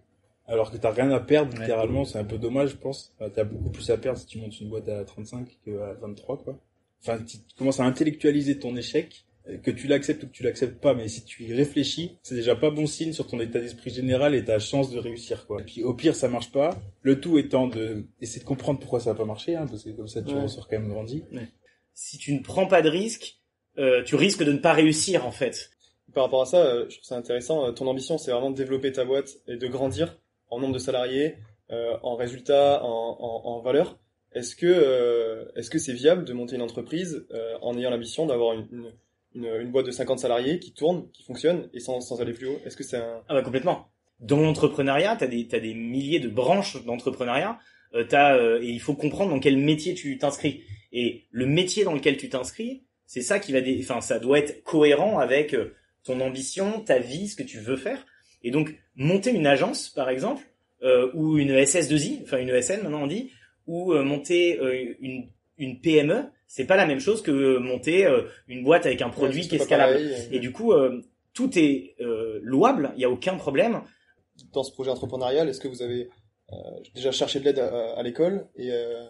alors 0.47 0.73
que 0.73 0.77
t'as 0.77 0.91
rien 0.91 1.11
à 1.13 1.21
perdre, 1.21 1.53
Ouais. 1.55 1.61
littéralement, 1.61 2.05
c'est 2.05 2.19
un 2.19 2.25
peu 2.25 2.39
dommage, 2.39 2.71
je 2.71 2.77
pense. 2.77 3.15
Enfin, 3.21 3.31
t'as 3.31 3.45
beaucoup 3.45 3.71
plus 3.71 3.89
à 3.91 3.97
perdre 3.97 4.19
si 4.19 4.27
tu 4.27 4.39
montes 4.39 4.59
une 4.61 4.69
boîte 4.69 4.89
à 4.89 5.05
35 5.05 5.47
qu'à 5.65 5.95
23, 6.01 6.39
quoi. 6.39 6.59
Enfin, 7.03 7.19
tu 7.19 7.39
tu 7.39 7.55
commences 7.57 7.79
à 7.79 7.85
intellectualiser 7.85 8.59
ton 8.59 8.77
échec, 8.77 9.25
que 9.59 9.71
tu 9.71 9.87
l'acceptes 9.87 10.23
ou 10.25 10.26
que 10.26 10.33
tu 10.33 10.42
l'acceptes 10.42 10.80
pas, 10.80 10.95
mais 10.95 11.09
si 11.09 11.25
tu 11.25 11.45
y 11.45 11.52
réfléchis, 11.54 12.19
c'est 12.23 12.35
déjà 12.35 12.54
pas 12.57 12.71
bon 12.71 12.87
signe 12.87 13.12
sur 13.12 13.26
ton 13.26 13.40
état 13.40 13.59
d'esprit 13.61 13.90
général 13.90 14.35
et 14.35 14.45
ta 14.45 14.59
chance 14.59 14.90
de 14.90 14.99
réussir, 14.99 15.47
quoi. 15.47 15.61
Et 15.61 15.64
puis, 15.64 15.83
au 15.83 15.95
pire, 15.95 16.14
ça 16.14 16.28
marche 16.28 16.50
pas. 16.52 16.76
Le 17.02 17.21
tout 17.21 17.38
étant 17.38 17.66
de 17.69 18.04
essayer 18.21 18.40
de 18.40 18.47
comprendre 18.47 18.78
pourquoi 18.80 19.00
ça 19.00 19.11
a 19.11 19.14
pas 19.14 19.25
marché, 19.25 19.54
hein, 19.57 19.66
parce 19.69 19.85
que 19.85 19.90
comme 19.90 20.09
ça, 20.09 20.23
tu 20.23 20.35
Ouais. 20.35 20.42
ressors 20.42 20.69
quand 20.69 20.78
même 20.78 20.88
grandi. 20.88 21.25
Si 21.95 22.19
tu 22.19 22.33
ne 22.35 22.40
prends 22.42 22.66
pas 22.66 22.83
de 22.83 22.88
risque, 22.88 23.38
euh, 23.78 24.02
tu 24.04 24.14
risques 24.16 24.42
de 24.45 24.52
ne 24.52 24.59
pas 24.59 24.73
réussir, 24.73 25.26
en 25.26 25.30
fait. 25.33 25.71
Par 26.14 26.25
rapport 26.25 26.42
à 26.42 26.47
ça, 26.47 26.64
euh, 26.64 26.87
je 26.88 26.97
trouve 26.97 27.04
ça 27.07 27.16
intéressant. 27.16 27.66
Euh, 27.66 27.73
Ton 27.73 27.87
ambition, 27.87 28.19
c'est 28.19 28.33
vraiment 28.33 28.50
de 28.50 28.57
développer 28.57 28.90
ta 28.92 29.04
boîte 29.04 29.37
et 29.47 29.57
de 29.57 29.66
grandir 29.69 30.19
en 30.49 30.59
nombre 30.61 30.75
de 30.75 30.78
salariés, 30.78 31.37
euh, 31.71 31.97
en 32.02 32.16
résultats, 32.16 32.83
en, 32.85 33.16
en, 33.21 33.42
en 33.49 33.61
valeur. 33.61 33.99
Est-ce 34.33 34.54
que 34.57 34.66
euh, 34.66 35.45
est-ce 35.57 35.71
que 35.71 35.78
c'est 35.78 35.92
viable 35.92 36.25
de 36.25 36.33
monter 36.33 36.54
une 36.57 36.62
entreprise 36.62 37.26
euh, 37.33 37.54
en 37.62 37.76
ayant 37.76 37.90
l'ambition 37.90 38.26
d'avoir 38.26 38.54
une, 38.54 38.66
une, 38.73 38.92
une, 39.35 39.47
une 39.47 39.71
boîte 39.71 39.87
de 39.87 39.91
50 39.91 40.19
salariés 40.19 40.59
qui 40.59 40.73
tourne, 40.73 41.09
qui 41.13 41.23
fonctionne 41.23 41.69
et 41.73 41.81
sans, 41.81 42.01
sans 42.01 42.21
aller 42.21 42.33
plus 42.33 42.47
haut 42.47 42.61
Est-ce 42.65 42.77
que 42.77 42.85
c'est 42.85 42.97
un 42.97 43.23
Ah 43.29 43.35
bah 43.35 43.43
complètement. 43.43 43.89
Dans 44.21 44.41
l'entrepreneuriat, 44.41 45.17
t'as 45.17 45.27
des 45.27 45.47
t'as 45.49 45.61
des 45.61 45.75
milliers 45.75 46.21
de 46.21 46.29
branches 46.29 46.85
d'entrepreneuriat. 46.85 47.59
Euh, 47.95 48.05
t'as 48.05 48.37
euh, 48.37 48.61
et 48.63 48.69
il 48.69 48.81
faut 48.81 48.95
comprendre 48.95 49.31
dans 49.31 49.41
quel 49.41 49.57
métier 49.57 49.95
tu 49.95 50.19
t'inscris. 50.19 50.63
Et 50.93 51.27
le 51.31 51.47
métier 51.47 51.85
dans 51.85 51.95
lequel 51.95 52.17
tu 52.17 52.29
t'inscris, 52.29 52.85
c'est 53.07 53.23
ça 53.23 53.39
qui 53.39 53.53
va, 53.53 53.61
dé... 53.61 53.79
enfin 53.83 54.01
ça 54.01 54.19
doit 54.19 54.39
être 54.39 54.63
cohérent 54.63 55.19
avec 55.19 55.55
euh, 55.55 55.75
ton 56.05 56.21
ambition, 56.21 56.81
ta 56.81 56.99
vie, 56.99 57.29
ce 57.29 57.37
que 57.37 57.43
tu 57.43 57.59
veux 57.59 57.77
faire. 57.77 58.05
Et 58.43 58.51
donc 58.51 58.75
monter 58.97 59.31
une 59.31 59.47
agence, 59.47 59.89
par 59.89 60.09
exemple, 60.09 60.45
euh, 60.83 61.11
ou 61.15 61.39
une 61.39 61.53
SS2I, 61.53 62.23
enfin 62.23 62.39
une 62.39 62.49
ESN 62.49 62.83
maintenant 62.83 63.03
on 63.03 63.07
dit, 63.07 63.33
ou 63.67 63.93
euh, 63.93 64.03
monter 64.03 64.59
euh, 64.61 64.95
une 65.01 65.29
une 65.59 65.81
PME, 65.81 66.25
c'est 66.52 66.64
pas 66.66 66.75
la 66.75 66.85
même 66.85 66.99
chose 66.99 67.23
que 67.23 67.30
euh, 67.30 67.61
monter 67.61 68.07
euh, 68.07 68.23
une 68.49 68.64
boîte 68.64 68.85
avec 68.85 69.02
un 69.02 69.09
produit 69.09 69.42
Ouais, 69.42 69.47
qui 69.49 69.54
est 69.54 69.59
scalable. 69.61 69.92
pareil, 69.95 70.28
Et 70.33 70.40
du 70.40 70.50
coup, 70.50 70.73
euh, 70.73 71.00
tout 71.33 71.57
est 71.57 71.95
euh, 72.00 72.40
louable, 72.42 72.92
il 72.97 73.02
y 73.02 73.04
a 73.04 73.11
aucun 73.11 73.37
problème. 73.37 73.83
Dans 74.52 74.64
ce 74.64 74.73
projet 74.73 74.90
entrepreneurial, 74.90 75.49
est-ce 75.49 75.61
que 75.61 75.69
vous 75.69 75.80
avez 75.83 76.11
euh, 76.52 76.57
déjà 76.97 77.12
cherché 77.12 77.38
de 77.38 77.45
l'aide 77.45 77.61
à, 77.61 77.92
à 77.97 78.02
l'école 78.02 78.49
Et 78.57 78.73
euh, 78.73 79.04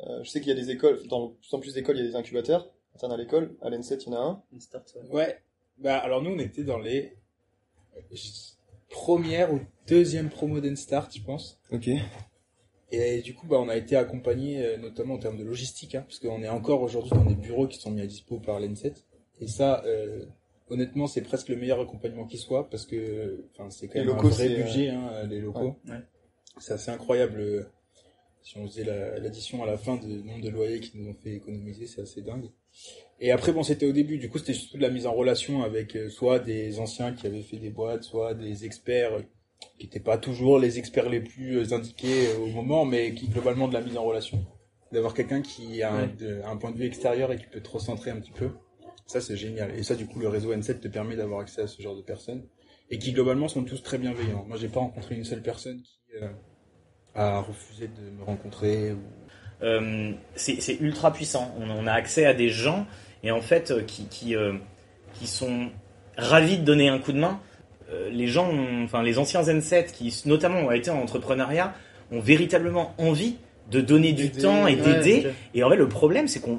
euh, 0.00 0.24
je 0.24 0.28
sais 0.30 0.40
qu'il 0.40 0.48
y 0.48 0.52
a 0.52 0.60
des 0.60 0.70
écoles, 0.70 1.06
dans 1.06 1.26
de 1.28 1.32
plus 1.34 1.54
en 1.54 1.60
plus 1.60 1.74
d'écoles, 1.74 1.96
il 1.96 2.04
y 2.04 2.08
a 2.08 2.10
des 2.10 2.16
incubateurs 2.16 2.68
internes 2.96 3.12
à 3.12 3.16
l'école. 3.16 3.54
À 3.62 3.70
l'ENSET, 3.70 3.98
il 4.06 4.12
y 4.12 4.16
en 4.16 4.20
a 4.20 4.24
un. 4.24 4.42
Une 4.52 4.60
start, 4.60 4.92
ouais. 4.96 5.10
Ouais. 5.16 5.38
Bah, 5.78 5.96
alors 5.98 6.22
nous, 6.22 6.32
on 6.32 6.38
était 6.40 6.64
dans 6.64 6.78
les 6.80 7.14
premières 8.88 9.52
ou 9.54 9.60
deuxième 9.86 10.28
promo 10.28 10.58
d'Enstart, 10.60 11.08
je 11.14 11.22
pense. 11.22 11.60
Ok. 11.70 11.88
Et 12.92 13.22
du 13.22 13.34
coup, 13.34 13.46
bah, 13.46 13.58
on 13.60 13.68
a 13.68 13.76
été 13.76 13.94
accompagné, 13.96 14.64
euh, 14.64 14.76
notamment 14.76 15.14
en 15.14 15.18
termes 15.18 15.36
de 15.38 15.44
logistique, 15.44 15.94
hein, 15.94 16.02
parce 16.06 16.18
qu'on 16.18 16.42
est 16.42 16.48
encore 16.48 16.82
aujourd'hui 16.82 17.10
dans 17.12 17.24
des 17.24 17.34
bureaux 17.36 17.68
qui 17.68 17.78
sont 17.78 17.90
mis 17.90 18.00
à 18.00 18.06
dispo 18.06 18.38
par 18.38 18.60
l'N7. 18.60 19.04
Et 19.40 19.46
ça, 19.46 19.82
euh, 19.86 20.24
honnêtement, 20.68 21.06
c'est 21.06 21.22
presque 21.22 21.48
le 21.48 21.56
meilleur 21.56 21.80
accompagnement 21.80 22.26
qui 22.26 22.36
soit, 22.38 22.68
parce 22.68 22.86
que, 22.86 23.44
enfin, 23.54 23.70
c'est 23.70 23.86
quand 23.88 23.94
Les 24.00 24.04
même 24.06 24.14
locaux, 24.16 24.26
un 24.26 24.30
vrai 24.30 24.48
c'est, 24.48 24.54
euh, 24.54 24.62
budget, 24.64 24.88
hein, 24.90 25.26
les 25.28 25.40
locaux. 25.40 25.76
Ouais. 25.88 26.00
C'est 26.58 26.72
assez 26.74 26.90
incroyable. 26.90 27.70
Si 28.42 28.56
on 28.58 28.66
faisait 28.66 28.84
la- 28.84 29.18
l'addition 29.18 29.62
à 29.62 29.66
la 29.66 29.76
fin 29.76 29.96
du 29.96 30.06
nombre 30.24 30.42
de 30.42 30.48
loyers 30.48 30.80
qui 30.80 30.96
nous 30.98 31.10
ont 31.10 31.14
fait 31.14 31.34
économiser, 31.34 31.86
c'est 31.86 32.00
assez 32.00 32.22
dingue. 32.22 32.50
Et 33.20 33.30
après, 33.32 33.52
bon, 33.52 33.62
c'était 33.62 33.86
au 33.86 33.92
début. 33.92 34.18
Du 34.18 34.28
coup, 34.30 34.38
c'était 34.38 34.54
surtout 34.54 34.78
de 34.78 34.82
la 34.82 34.88
mise 34.90 35.06
en 35.06 35.12
relation 35.12 35.62
avec 35.62 35.96
soit 36.08 36.38
des 36.38 36.78
anciens 36.80 37.12
qui 37.12 37.26
avaient 37.26 37.42
fait 37.42 37.58
des 37.58 37.68
boîtes, 37.70 38.02
soit 38.02 38.34
des 38.34 38.64
experts 38.64 39.20
qui 39.80 39.86
n'étaient 39.86 39.98
pas 39.98 40.18
toujours 40.18 40.58
les 40.60 40.78
experts 40.78 41.08
les 41.08 41.20
plus 41.20 41.56
euh, 41.58 41.72
indiqués 41.74 42.28
euh, 42.28 42.38
au 42.44 42.46
moment, 42.48 42.84
mais 42.84 43.14
qui 43.14 43.26
globalement 43.28 43.66
de 43.66 43.74
la 43.74 43.80
mise 43.80 43.96
en 43.96 44.04
relation. 44.04 44.44
D'avoir 44.92 45.14
quelqu'un 45.14 45.40
qui 45.42 45.82
a 45.82 45.92
un, 45.92 46.02
Ouais. 46.02 46.14
de- 46.18 46.40
un 46.44 46.56
point 46.56 46.70
de 46.70 46.76
vue 46.76 46.86
extérieur 46.86 47.32
et 47.32 47.36
qui 47.38 47.46
peut 47.46 47.60
te 47.60 47.70
recentrer 47.70 48.10
un 48.10 48.16
petit 48.20 48.32
peu. 48.32 48.50
Ça, 49.06 49.20
c'est 49.20 49.36
génial. 49.36 49.74
Et 49.76 49.82
ça, 49.82 49.94
du 49.96 50.06
coup, 50.06 50.20
le 50.20 50.28
réseau 50.28 50.52
N7 50.52 50.80
te 50.80 50.88
permet 50.88 51.16
d'avoir 51.16 51.40
accès 51.40 51.62
à 51.62 51.66
ce 51.66 51.80
genre 51.82 51.96
de 51.96 52.02
personnes. 52.02 52.44
Et 52.90 52.98
qui, 52.98 53.12
globalement, 53.12 53.48
sont 53.48 53.64
tous 53.64 53.82
très 53.82 53.98
bienveillants. 53.98 54.44
Moi, 54.46 54.56
j'ai 54.56 54.68
pas 54.68 54.80
rencontré 54.80 55.14
une 55.16 55.24
seule 55.24 55.42
personne 55.42 55.80
qui 55.82 56.16
euh, 56.22 56.28
a 57.14 57.40
refusé 57.40 57.88
de 57.88 58.10
me 58.18 58.22
rencontrer. 58.24 58.92
Ou... 58.92 58.98
Euh, 59.62 60.12
c'est 60.34 60.78
ultra 60.80 61.12
puissant. 61.12 61.54
On, 61.58 61.70
on 61.70 61.86
a 61.86 61.92
accès 61.92 62.26
à 62.26 62.34
des 62.34 62.48
gens 62.50 62.86
et 63.22 63.30
en 63.30 63.40
fait 63.42 63.84
qui 63.86 64.06
qui, 64.06 64.34
euh, 64.34 64.54
qui 65.14 65.26
sont 65.26 65.70
ravis 66.16 66.58
de 66.58 66.64
donner 66.64 66.88
un 66.88 66.98
coup 66.98 67.12
de 67.12 67.18
main. 67.18 67.40
Euh, 67.92 68.08
les 68.10 68.26
gens, 68.26 68.48
ont- 68.50 68.84
enfin 68.84 69.02
les 69.02 69.18
anciens 69.18 69.42
Zen7 69.42 69.92
qui 69.92 70.14
notamment 70.26 70.60
ont 70.60 70.70
été 70.70 70.90
en 70.90 70.98
entrepreneuriat 71.00 71.74
ont 72.12 72.20
véritablement 72.20 72.94
envie 72.98 73.36
de 73.70 73.80
donner 73.80 74.12
du 74.12 74.30
temps 74.30 74.66
et 74.66 74.76
d'aider. 74.76 75.26
Et 75.54 75.62
en 75.64 75.70
fait, 75.70 75.76
le 75.76 75.88
problème, 75.88 76.28
c'est 76.28 76.40
qu'on 76.40 76.58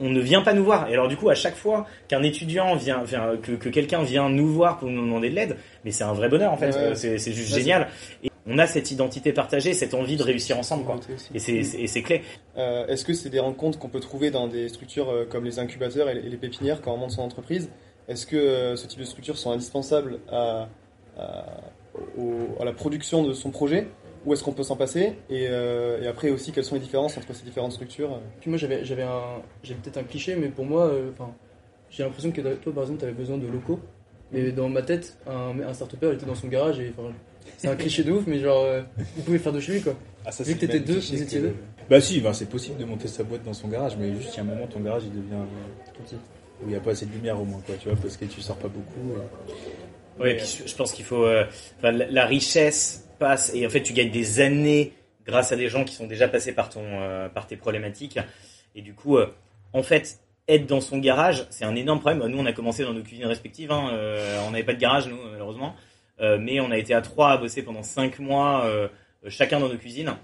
on 0.00 0.08
ne 0.10 0.20
vient 0.20 0.42
pas 0.42 0.52
nous 0.54 0.64
voir. 0.64 0.88
Et 0.88 0.94
alors, 0.94 1.06
du 1.06 1.16
coup, 1.16 1.28
à 1.30 1.34
chaque 1.36 1.54
fois 1.54 1.86
qu'un 2.08 2.22
étudiant 2.24 2.74
vient, 2.74 3.04
vient- 3.04 3.36
que, 3.40 3.52
que 3.52 3.68
quelqu'un 3.68 4.02
vient 4.02 4.28
nous 4.28 4.48
voir 4.48 4.78
pour 4.78 4.88
nous 4.88 5.00
demander 5.00 5.30
de 5.30 5.34
l'aide, 5.36 5.56
mais 5.84 5.92
c'est 5.92 6.02
un 6.02 6.12
vrai 6.12 6.28
bonheur, 6.28 6.52
en 6.52 6.56
fait. 6.56 6.70
Ouais. 6.74 6.94
C'est 6.96 7.32
juste 7.32 7.52
Ouais, 7.52 7.60
génial. 7.60 7.86
Et 8.24 8.30
on 8.44 8.58
a 8.58 8.66
cette 8.66 8.90
identité 8.90 9.32
partagée, 9.32 9.72
cette 9.74 9.94
envie 9.94 10.16
de 10.16 10.24
réussir 10.24 10.58
ensemble, 10.58 10.84
quoi. 10.84 10.98
Et 11.34 11.38
c'est- 11.86 12.02
clé. 12.02 12.22
Euh, 12.56 12.86
Est-ce 12.88 13.04
que 13.04 13.12
c'est 13.12 13.30
des 13.30 13.38
rencontres 13.38 13.78
qu'on 13.78 13.88
peut 13.88 14.00
trouver 14.00 14.32
dans 14.32 14.48
des 14.48 14.68
structures 14.68 15.08
euh, 15.10 15.24
comme 15.30 15.44
les 15.44 15.60
incubateurs 15.60 16.08
et 16.08 16.14
les 16.14 16.36
pépinières 16.36 16.80
quand 16.80 16.92
on 16.94 16.96
monte 16.96 17.12
son 17.12 17.22
entreprise 17.22 17.70
Est-ce 18.08 18.26
que 18.26 18.36
euh, 18.36 18.76
ce 18.76 18.86
type 18.86 18.98
de 19.00 19.04
structures 19.04 19.36
sont 19.38 19.50
indispensables 19.52 20.18
à, 20.30 20.68
à, 21.18 21.44
au- 22.18 22.60
à 22.60 22.64
la 22.64 22.72
production 22.72 23.22
de 23.22 23.32
son 23.32 23.50
projet 23.50 23.86
Ou 24.26 24.32
est-ce 24.32 24.42
qu'on 24.42 24.52
peut 24.52 24.62
s'en 24.62 24.76
passer 24.76 25.14
et, 25.30 25.46
euh, 25.48 26.02
et 26.02 26.06
après 26.06 26.30
aussi, 26.30 26.52
quelles 26.52 26.64
sont 26.64 26.74
les 26.74 26.80
différences 26.80 27.16
entre 27.16 27.32
ces 27.34 27.44
différentes 27.44 27.72
structures 27.72 28.18
Puis 28.40 28.50
moi 28.50 28.58
j'avais 28.58 28.84
j'avais 28.84 29.02
un 29.02 29.40
peut-être 29.62 29.98
un 29.98 30.02
cliché 30.04 30.34
mais 30.36 30.48
pour 30.48 30.64
moi 30.64 30.86
euh, 30.86 31.10
j'ai 31.90 32.02
l'impression 32.02 32.30
que 32.32 32.40
toi 32.40 32.72
par 32.72 32.82
exemple 32.84 33.00
tu 33.00 33.04
avais 33.04 33.14
besoin 33.14 33.36
de 33.38 33.46
locaux 33.46 33.78
mais 34.32 34.50
dans 34.52 34.68
ma 34.68 34.82
tête 34.82 35.16
un 35.26 35.58
un 35.60 35.74
start-upper 35.74 36.08
il 36.08 36.14
était 36.14 36.26
dans 36.26 36.34
son 36.34 36.48
garage 36.48 36.80
et 36.80 36.92
c'est 37.58 37.68
un 37.68 37.76
cliché 37.76 38.02
de 38.04 38.12
ouf 38.12 38.24
mais 38.26 38.38
genre 38.38 38.64
euh, 38.64 38.82
vous 39.16 39.22
pouvez 39.22 39.38
faire 39.38 39.52
de 39.52 39.60
chez 39.60 39.72
lui 39.72 39.82
quoi. 39.82 39.94
Ah, 40.24 40.30
ça, 40.32 40.44
Vu 40.44 40.54
que 40.54 40.60
t'étais 40.60 40.80
deux, 40.80 40.94
vous 40.98 41.22
étiez 41.22 41.40
deux. 41.40 41.54
Bah 41.90 42.00
si, 42.00 42.20
bah, 42.20 42.32
c'est 42.32 42.48
possible 42.48 42.78
de 42.78 42.84
monter 42.84 43.08
sa 43.08 43.24
boîte 43.24 43.42
dans 43.42 43.52
son 43.52 43.66
garage, 43.66 43.96
mais 43.98 44.14
juste 44.14 44.32
il 44.34 44.36
y 44.36 44.40
a 44.40 44.42
un 44.42 44.46
moment 44.46 44.66
ton 44.68 44.78
garage 44.80 45.02
il 45.04 45.10
devient 45.10 45.34
euh, 45.34 45.92
Tout 45.92 46.02
petit. 46.04 46.16
Où 46.62 46.68
il 46.68 46.70
n'y 46.70 46.76
a 46.76 46.80
pas 46.80 46.92
assez 46.92 47.06
de 47.06 47.12
lumière 47.12 47.40
au 47.40 47.44
moins 47.44 47.60
quoi, 47.66 47.74
tu 47.80 47.88
vois, 47.88 47.98
parce 48.00 48.16
que 48.16 48.24
tu 48.24 48.40
sors 48.40 48.56
pas 48.56 48.68
beaucoup. 48.68 49.14
euh. 49.16 50.22
Ouais, 50.22 50.36
puis 50.36 50.62
je 50.66 50.74
pense 50.74 50.92
qu'il 50.92 51.04
faut, 51.04 51.24
euh, 51.24 51.44
la, 51.82 52.26
richesse 52.26 53.08
passe 53.18 53.52
et 53.54 53.66
en 53.66 53.70
fait 53.70 53.82
tu 53.82 53.92
gagnes 53.92 54.10
des 54.10 54.40
années 54.40 54.92
grâce 55.26 55.52
à 55.52 55.56
des 55.56 55.68
gens 55.68 55.84
qui 55.84 55.94
sont 55.94 56.06
déjà 56.06 56.28
passés 56.28 56.52
par 56.52 56.68
ton, 56.68 56.82
euh, 56.84 57.28
par 57.28 57.46
tes 57.46 57.56
problématiques. 57.56 58.18
Et 58.74 58.82
du 58.82 58.94
coup, 58.94 59.16
euh, 59.16 59.32
en 59.72 59.82
fait, 59.82 60.18
être 60.48 60.66
dans 60.66 60.80
son 60.80 60.98
garage, 60.98 61.46
c'est 61.50 61.64
un 61.64 61.76
énorme 61.76 62.00
problème. 62.00 62.26
Nous, 62.26 62.38
on 62.38 62.46
a 62.46 62.52
commencé 62.52 62.84
dans 62.84 62.92
nos 62.92 63.02
cuisines 63.02 63.26
respectives. 63.26 63.70
Hein, 63.70 63.90
euh, 63.92 64.40
on 64.46 64.50
n'avait 64.50 64.64
pas 64.64 64.74
de 64.74 64.80
garage 64.80 65.06
nous, 65.06 65.18
malheureusement, 65.30 65.74
mais 66.38 66.60
on 66.60 66.70
a 66.70 66.78
été 66.78 66.94
à 66.94 67.00
trois 67.00 67.32
à 67.32 67.36
bosser 67.36 67.62
pendant 67.62 67.82
cinq 67.82 68.20
mois, 68.20 68.70
chacun 69.26 69.58
dans 69.58 69.68
nos 69.68 69.76
cuisines. 69.76 70.06
de, 70.06 70.14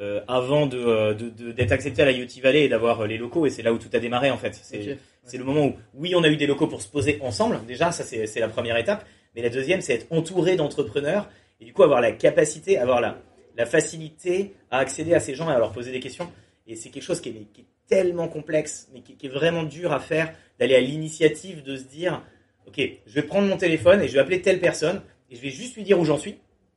euh, 0.00 1.14
de- 1.14 1.30
de- 1.30 1.52
d'être 1.52 1.72
accepté 1.72 2.02
à 2.02 2.04
la 2.06 2.12
Yoti 2.12 2.40
Valley 2.40 2.64
et 2.64 2.68
d'avoir 2.68 3.00
euh, 3.00 3.06
les 3.06 3.18
locaux, 3.18 3.46
et 3.46 3.50
c'est 3.50 3.62
là 3.62 3.72
où 3.72 3.78
tout 3.78 3.90
a 3.92 3.98
démarré 3.98 4.30
en 4.30 4.38
fait. 4.38 4.54
C'est, 4.62 5.36
le 5.38 5.44
moment 5.44 5.66
où, 5.66 5.74
oui, 5.94 6.14
on 6.14 6.22
a 6.24 6.28
eu 6.28 6.36
des 6.36 6.46
locaux 6.46 6.66
pour 6.66 6.80
se 6.82 6.88
poser 6.88 7.18
ensemble. 7.22 7.60
Déjà, 7.66 7.92
ça, 7.92 8.02
c'est, 8.04 8.26
c'est 8.26 8.40
la 8.40 8.48
première 8.48 8.76
étape. 8.76 9.04
Mais 9.36 9.42
la 9.42 9.50
deuxième, 9.50 9.80
c'est 9.80 9.94
être 9.94 10.06
entouré 10.10 10.56
d'entrepreneurs 10.56 11.28
et 11.60 11.64
du 11.64 11.72
coup 11.72 11.82
avoir 11.84 12.00
la 12.00 12.10
capacité, 12.12 12.78
avoir 12.78 13.00
la, 13.00 13.18
la 13.56 13.66
facilité 13.66 14.54
à 14.70 14.78
accéder 14.78 15.14
à 15.14 15.20
ces 15.20 15.34
gens 15.34 15.48
et 15.50 15.54
à 15.54 15.58
leur 15.58 15.72
poser 15.72 15.92
des 15.92 16.00
questions. 16.00 16.28
Et 16.66 16.74
c'est 16.74 16.88
quelque 16.88 17.02
chose 17.04 17.20
qui 17.20 17.28
est, 17.28 17.32
qui 17.52 17.60
est 17.60 17.64
tellement 17.86 18.26
complexe, 18.28 18.88
mais 18.92 19.02
qui, 19.02 19.16
qui 19.16 19.26
est 19.26 19.30
vraiment 19.30 19.62
dur 19.62 19.92
à 19.92 20.00
faire, 20.00 20.32
d'aller 20.58 20.74
à 20.74 20.80
l'initiative 20.80 21.62
de 21.62 21.76
se 21.76 21.84
dire, 21.84 22.22
ok, 22.66 22.80
je 23.06 23.12
vais 23.14 23.22
prendre 23.22 23.46
mon 23.48 23.56
téléphone 23.56 24.00
et 24.02 24.08
je 24.08 24.14
vais 24.14 24.20
appeler 24.20 24.40
telle 24.42 24.58
personne 24.60 25.00
et 25.30 25.36
je 25.36 25.40
vais 25.42 25.50
juste 25.50 25.76
lui 25.76 25.82
dire 25.84 25.98
où 26.00 26.04
j'en 26.04 26.18
suis 26.18 26.36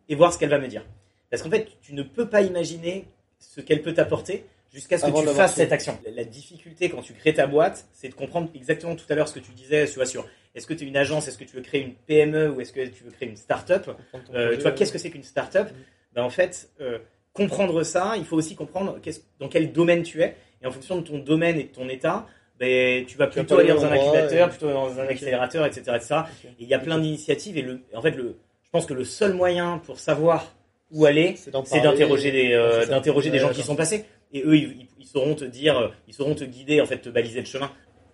et 0.09 0.15
voir 0.15 0.31
ce 0.33 0.37
qu'elle 0.37 0.49
va 0.49 0.59
me 0.59 0.67
dire. 0.67 0.85
Parce 1.33 1.41
qu'en 1.41 1.49
fait, 1.49 1.67
tu 1.81 1.95
ne 1.95 2.03
peux 2.03 2.27
pas 2.29 2.43
imaginer 2.43 3.05
ce 3.39 3.59
qu'elle 3.59 3.81
peut 3.81 3.95
t'apporter 3.95 4.45
jusqu'à 4.71 4.99
ce 4.99 5.01
que 5.03 5.07
Avant 5.07 5.21
tu 5.21 5.27
fasses 5.29 5.55
cette 5.55 5.71
action. 5.71 5.97
La, 6.05 6.11
la 6.11 6.23
difficulté 6.25 6.89
quand 6.91 7.01
tu 7.01 7.13
crées 7.13 7.33
ta 7.33 7.47
boîte, 7.47 7.87
c'est 7.91 8.09
de 8.09 8.13
comprendre 8.13 8.49
exactement 8.53 8.95
tout 8.95 9.05
à 9.09 9.15
l'heure 9.15 9.27
ce 9.27 9.33
que 9.33 9.39
tu 9.39 9.51
disais, 9.51 9.87
tu 9.87 9.95
vois, 9.95 10.05
sur 10.05 10.27
est-ce 10.53 10.67
que 10.67 10.75
tu 10.75 10.83
es 10.83 10.87
une 10.87 10.95
agence, 10.95 11.27
est-ce 11.27 11.39
que 11.39 11.43
tu 11.43 11.55
veux 11.55 11.63
créer 11.63 11.81
une 11.81 11.95
PME 11.95 12.51
ou 12.51 12.61
est-ce 12.61 12.71
que 12.71 12.85
tu 12.85 13.03
veux 13.03 13.09
créer 13.09 13.29
une 13.29 13.35
start-up 13.35 13.89
euh, 13.89 14.21
projet, 14.21 14.55
tu 14.57 14.61
vois, 14.61 14.71
qu'est-ce 14.73 14.91
que 14.93 14.99
c'est 14.99 15.09
qu'une 15.09 15.23
start-up? 15.23 15.69
Ben, 16.13 16.21
En 16.21 16.29
fait, 16.29 16.69
euh, 16.81 16.99
comprendre 17.33 17.81
ça, 17.81 18.13
il 18.15 18.25
faut 18.25 18.35
aussi 18.37 18.55
comprendre 18.55 18.99
dans 19.39 19.49
quel 19.49 19.71
domaine 19.71 20.03
tu 20.03 20.21
es. 20.21 20.35
Et 20.61 20.67
en 20.67 20.71
fonction 20.71 20.97
de 20.97 21.01
ton 21.01 21.17
domaine 21.17 21.57
et 21.59 21.63
de 21.63 21.69
ton 21.73 21.89
état, 21.89 22.27
ben, 22.59 23.03
tu 23.07 23.17
vas 23.17 23.25
Tu 23.25 23.39
plutôt 23.39 23.57
aller 23.57 23.69
dans 23.69 23.83
un 23.85 23.93
et- 23.95 24.49
plutôt 24.49 24.69
dans 24.71 24.99
un 24.99 25.07
accélérateur, 25.07 25.65
etc. 25.65 25.97
Et 26.45 26.49
il 26.59 26.67
y 26.67 26.75
a 26.75 26.79
plein 26.79 26.99
d'initiatives. 26.99 27.57
Et 27.57 27.63
le, 27.63 27.81
en 27.95 28.03
fait, 28.03 28.11
le, 28.11 28.37
je 28.63 28.69
pense 28.69 28.85
que 28.85 28.93
le 28.93 29.03
seul 29.03 29.33
moyen 29.33 29.79
pour 29.79 29.99
savoir 29.99 30.53
où 30.93 31.05
aller, 31.05 31.35
C'est 31.35 31.51
d'interroger 31.81 32.31
des, 32.31 32.53
euh, 32.53 32.85
d'interroger 32.85 33.29
des 33.31 33.39
gens 33.39 33.49
qui 33.49 33.61
sont 33.63 33.75
passés. 33.75 34.05
Et 34.31 34.43
eux, 34.45 34.55
ils, 34.55 34.63
ils- 34.81 34.87
ils 34.99 35.05
sauront 35.05 35.35
te 35.35 35.43
dire, 35.43 35.77
euh, 35.77 35.87
ils 36.07 36.13
sauront 36.13 36.33
te 36.35 36.43
guider, 36.45 36.79
en 36.81 36.85
fait, 36.85 36.99
te 36.99 37.09
baliser 37.09 37.39
le 37.41 37.45
chemin. 37.45 37.71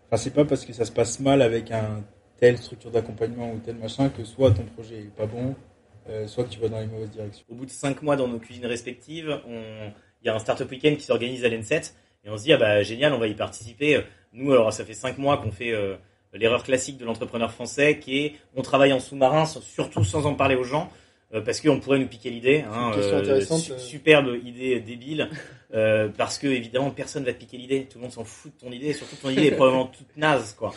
Enfin, 0.08 0.18
c'est 0.18 0.34
pas 0.34 0.44
parce 0.46 0.66
que 0.66 0.74
ça 0.74 0.86
se 0.86 0.92
passe 0.92 1.20
mal 1.20 1.42
avec 1.42 1.70
un 1.72 2.04
telle 2.40 2.58
structure 2.58 2.90
d'accompagnement 2.92 3.52
ou 3.52 3.60
tel 3.60 3.76
machin 3.76 4.10
que 4.10 4.24
soit 4.24 4.52
ton 4.52 4.64
projet 4.64 4.96
est 5.00 5.16
pas 5.16 5.26
bon, 5.28 5.56
euh, 6.10 6.26
soit 6.28 6.46
que 6.46 6.50
tu 6.50 6.60
vas 6.60 6.70
dans 6.70 6.80
les 6.80 6.88
mauvaises 6.88 7.12
directions. 7.12 7.46
Au 7.50 7.54
bout 7.56 7.66
de 7.66 7.72
cinq 7.72 8.02
mois 8.02 8.16
dans 8.16 8.28
nos 8.28 8.40
cuisines 8.40 8.66
respectives, 8.66 9.40
on- 9.48 9.92
il 10.22 10.26
y 10.26 10.30
a 10.30 10.36
un 10.36 10.40
startup 10.40 10.70
week-end 10.72 10.96
qui 10.96 11.04
s'organise 11.04 11.46
à 11.46 11.50
l'N7 11.50 11.94
et 12.26 12.30
on 12.30 12.38
se 12.38 12.44
dit 12.44 12.54
ah 12.54 12.58
bah 12.58 12.82
génial, 12.84 13.14
on 13.14 13.20
va 13.20 13.28
y 13.28 13.36
participer. 13.36 14.02
Nous 14.34 14.52
alors 14.52 14.72
ça 14.74 14.84
fait 14.84 14.94
cinq 14.94 15.18
mois 15.18 15.38
qu'on 15.38 15.52
fait 15.52 15.72
euh, 15.74 15.96
l'erreur 16.34 16.64
classique 16.64 16.98
de 16.98 17.06
l'entrepreneur 17.06 17.52
français 17.52 18.00
qui 18.00 18.20
est 18.20 18.34
on 18.56 18.62
travaille 18.62 18.92
en 18.94 19.00
sous-marin 19.00 19.46
sans- 19.46 19.62
surtout 19.62 20.04
sans 20.04 20.26
en 20.26 20.34
parler 20.36 20.56
aux 20.56 20.64
gens 20.64 20.90
euh, 21.34 21.42
parce 21.42 21.62
qu'on 21.62 21.80
pourrait 21.80 22.00
nous 22.00 22.08
piquer 22.08 22.30
l'idée. 22.30 22.64
Hein, 22.72 22.92
su- 23.60 23.72
euh. 23.74 23.78
superbe 23.78 24.36
idée 24.44 24.80
débile 24.80 25.30
euh, 25.74 26.10
parce 26.18 26.38
que 26.40 26.48
évidemment 26.48 26.90
personne 26.92 27.24
va 27.24 27.34
te 27.34 27.40
piquer 27.40 27.58
l'idée. 27.58 27.86
Tout 27.90 28.00
le 28.00 28.04
monde 28.04 28.12
s'en 28.12 28.24
fout 28.24 28.52
de 28.56 28.60
ton 28.66 28.72
idée, 28.72 28.94
surtout 28.94 29.16
que 29.16 29.22
ton 29.22 29.30
idée 29.30 29.46
est 29.48 29.52
probablement 29.52 29.86
toute 29.98 30.18
naze 30.18 30.54
quoi. 30.58 30.74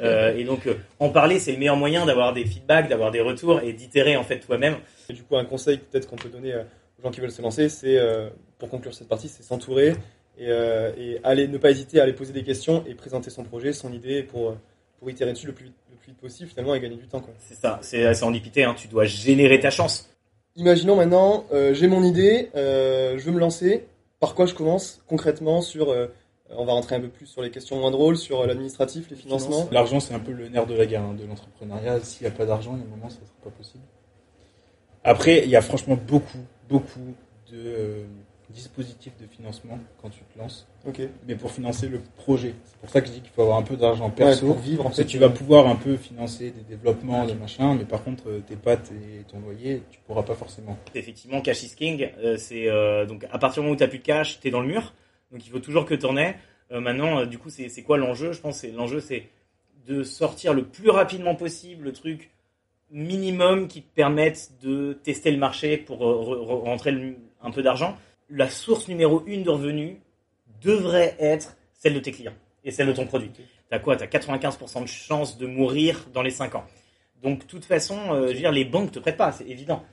Euh, 0.00 0.36
et 0.36 0.44
donc 0.44 0.66
euh, 0.66 0.74
en 1.00 1.08
parler 1.10 1.38
c'est 1.40 1.52
le 1.52 1.58
meilleur 1.58 1.76
moyen 1.76 2.06
d'avoir 2.06 2.32
des 2.32 2.44
feedbacks, 2.44 2.88
d'avoir 2.88 3.10
des 3.10 3.20
retours 3.20 3.60
et 3.60 3.72
d'itérer 3.72 4.16
en 4.16 4.22
fait 4.24 4.38
toi-même. 4.40 4.76
Et 5.08 5.12
du 5.12 5.22
coup, 5.22 5.36
un 5.36 5.44
conseil 5.44 5.78
peut-être 5.78 6.08
qu'on 6.08 6.16
peut 6.16 6.28
donner 6.28 6.52
euh, 6.52 6.62
aux 6.98 7.02
gens 7.02 7.10
qui 7.10 7.20
veulent 7.20 7.30
se 7.32 7.42
lancer, 7.42 7.68
c'est, 7.68 7.98
euh, 7.98 8.28
pour 8.58 8.68
conclure 8.70 8.94
cette 8.94 9.08
partie, 9.08 9.28
c'est 9.28 9.42
s'entourer 9.42 9.90
et, 10.38 10.48
euh, 10.48 10.92
et 10.98 11.18
aller, 11.24 11.48
ne 11.48 11.58
pas 11.58 11.70
hésiter 11.70 11.98
à 12.00 12.04
aller 12.04 12.12
poser 12.12 12.32
des 12.32 12.42
questions 12.44 12.84
et 12.86 12.94
présenter 12.94 13.30
son 13.30 13.42
projet, 13.44 13.72
son 13.72 13.92
idée 13.92 14.22
pour, 14.22 14.50
euh, 14.50 14.54
pour 14.98 15.10
itérer 15.10 15.32
dessus 15.32 15.46
le 15.46 15.52
plus, 15.52 15.66
vite, 15.66 15.74
plus 16.06 16.12
vite 16.12 16.20
possible 16.20 16.48
finalement 16.48 16.74
et 16.74 16.80
gagner 16.80 16.96
du 16.96 17.08
temps. 17.08 17.20
Quoi. 17.20 17.34
C'est 17.40 17.54
ça, 17.54 17.78
c'est 17.82 18.06
assez 18.06 18.24
handipité, 18.24 18.64
hein. 18.64 18.74
tu 18.76 18.88
dois 18.88 19.04
générer 19.04 19.58
ta 19.58 19.70
chance. 19.70 20.08
Imaginons 20.54 20.96
maintenant, 20.96 21.44
euh, 21.52 21.74
j'ai 21.74 21.88
mon 21.88 22.02
idée, 22.02 22.50
euh, 22.54 23.18
je 23.18 23.24
veux 23.24 23.32
me 23.32 23.40
lancer. 23.40 23.86
Par 24.20 24.34
quoi 24.34 24.46
je 24.46 24.54
commence 24.54 25.02
concrètement 25.06 25.60
sur, 25.60 25.90
euh, 25.90 26.06
on 26.50 26.64
va 26.64 26.72
rentrer 26.72 26.96
un 26.96 27.00
peu 27.00 27.08
plus 27.08 27.26
sur 27.26 27.42
les 27.42 27.50
questions 27.50 27.78
moins 27.78 27.90
drôles, 27.90 28.16
sur 28.16 28.40
euh, 28.40 28.46
l'administratif, 28.46 29.10
les 29.10 29.16
financements? 29.16 29.68
L'argent, 29.70 30.00
c'est 30.00 30.14
un 30.14 30.18
peu 30.18 30.32
le 30.32 30.48
nerf 30.48 30.66
de 30.66 30.74
la 30.74 30.86
guerre 30.86 31.02
hein, 31.02 31.14
de 31.18 31.26
l'entrepreneuriat. 31.26 32.00
S'il 32.00 32.26
n'y 32.26 32.32
a 32.32 32.36
pas 32.36 32.46
d'argent, 32.46 32.74
il 32.74 32.80
y 32.80 32.82
a 32.82 32.86
un 32.86 32.96
moment, 32.96 33.10
ça 33.10 33.16
ne 33.20 33.26
sera 33.26 33.36
pas 33.44 33.50
possible. 33.50 33.84
Après, 35.04 35.42
il 35.44 35.50
y 35.50 35.56
a 35.56 35.60
franchement 35.60 35.96
beaucoup, 35.96 36.38
beaucoup 36.68 37.14
de 37.52 38.04
dispositifs 38.50 39.12
de 39.20 39.26
financement 39.26 39.78
quand 40.00 40.08
tu 40.10 40.20
te 40.20 40.38
lances, 40.38 40.66
Ok. 40.86 41.00
mais 41.26 41.34
pour 41.34 41.50
financer 41.50 41.88
le 41.88 42.00
projet. 42.16 42.54
C'est 42.64 42.78
pour 42.78 42.88
ça 42.90 43.00
que 43.00 43.08
je 43.08 43.12
dis 43.12 43.20
qu'il 43.20 43.30
faut 43.30 43.42
avoir 43.42 43.58
un 43.58 43.62
peu 43.62 43.76
d'argent 43.76 44.06
Ouais, 44.06 44.12
perso. 44.14 44.46
pour 44.46 44.58
vivre 44.58 44.86
en 44.86 44.90
fait. 44.90 45.04
tu 45.04 45.18
vas 45.18 45.28
pouvoir 45.30 45.66
un 45.66 45.76
peu 45.76 45.96
financer 45.96 46.52
des 46.52 46.62
développements, 46.62 47.26
des 47.26 47.34
machins, 47.34 47.76
mais 47.76 47.84
par 47.84 48.04
contre, 48.04 48.28
euh, 48.28 48.40
tes 48.46 48.56
pattes 48.56 48.92
et 48.92 49.24
ton 49.24 49.40
loyer, 49.40 49.82
tu 49.90 49.98
pourras 50.06 50.22
pas 50.22 50.34
forcément. 50.34 50.76
Effectivement, 50.94 51.40
cash 51.40 51.62
is 51.64 51.74
king, 51.74 52.08
euh, 52.18 52.36
c'est 52.36 52.68
euh, 52.68 53.04
donc 53.06 53.24
à 53.32 53.38
partir 53.38 53.62
du 53.62 53.66
moment 53.66 53.74
où 53.74 53.76
tu 53.78 53.82
n'as 53.82 53.88
plus 53.88 53.98
de 53.98 54.04
cash, 54.04 54.38
tu 54.40 54.48
es 54.48 54.50
dans 54.50 54.60
le 54.60 54.68
mur, 54.68 54.94
donc 55.32 55.44
il 55.44 55.50
faut 55.50 55.58
toujours 55.60 55.84
que 55.84 55.94
tu 55.94 56.06
en 56.06 56.16
aies. 56.16 56.36
Euh, 56.72 56.80
maintenant, 56.80 57.20
euh, 57.20 57.26
du 57.26 57.38
coup, 57.38 57.50
c'est 57.50 57.82
quoi 57.82 57.96
l'enjeu? 57.98 58.32
Je 58.32 58.40
pense 58.40 58.62
que 58.62 58.66
l'enjeu, 58.68 59.00
c'est 59.00 59.28
de 59.86 60.02
sortir 60.02 60.52
le 60.54 60.64
plus 60.64 60.90
rapidement 60.90 61.34
possible 61.36 61.84
le 61.84 61.92
truc 61.92 62.30
minimum 62.90 63.68
qui 63.68 63.82
te 63.82 63.94
permette 63.94 64.52
de 64.62 64.92
tester 65.02 65.30
le 65.30 65.38
marché 65.38 65.76
pour 65.76 65.98
re- 65.98 66.24
re- 66.44 66.64
rentrer 66.64 66.92
le- 66.92 67.16
un 67.42 67.50
peu 67.50 67.62
d'argent. 67.62 67.96
La 68.28 68.48
source 68.48 68.88
numéro 68.88 69.22
une 69.26 69.44
de 69.44 69.50
revenus 69.50 69.98
devrait 70.60 71.16
être 71.20 71.56
celle 71.74 71.94
de 71.94 72.00
tes 72.00 72.10
clients 72.10 72.34
et 72.64 72.72
celle 72.72 72.88
de 72.88 72.92
ton 72.92 73.06
produit. 73.06 73.30
T'as 73.70 73.78
quoi? 73.78 73.96
T'as 73.96 74.06
95% 74.06 74.82
de 74.82 74.86
chances 74.88 75.38
de 75.38 75.46
mourir 75.46 76.06
dans 76.12 76.22
les 76.22 76.30
5 76.30 76.56
ans. 76.56 76.64
Donc, 77.22 77.40
de 77.40 77.44
toute 77.44 77.64
façon, 77.64 77.96
euh, 78.12 78.28
je 78.28 78.32
veux 78.32 78.38
dire, 78.38 78.52
les 78.52 78.64
banques 78.64 78.92
te 78.92 78.98
prêtent 78.98 79.16
pas, 79.16 79.32
c'est 79.32 79.48
évident. 79.48 79.84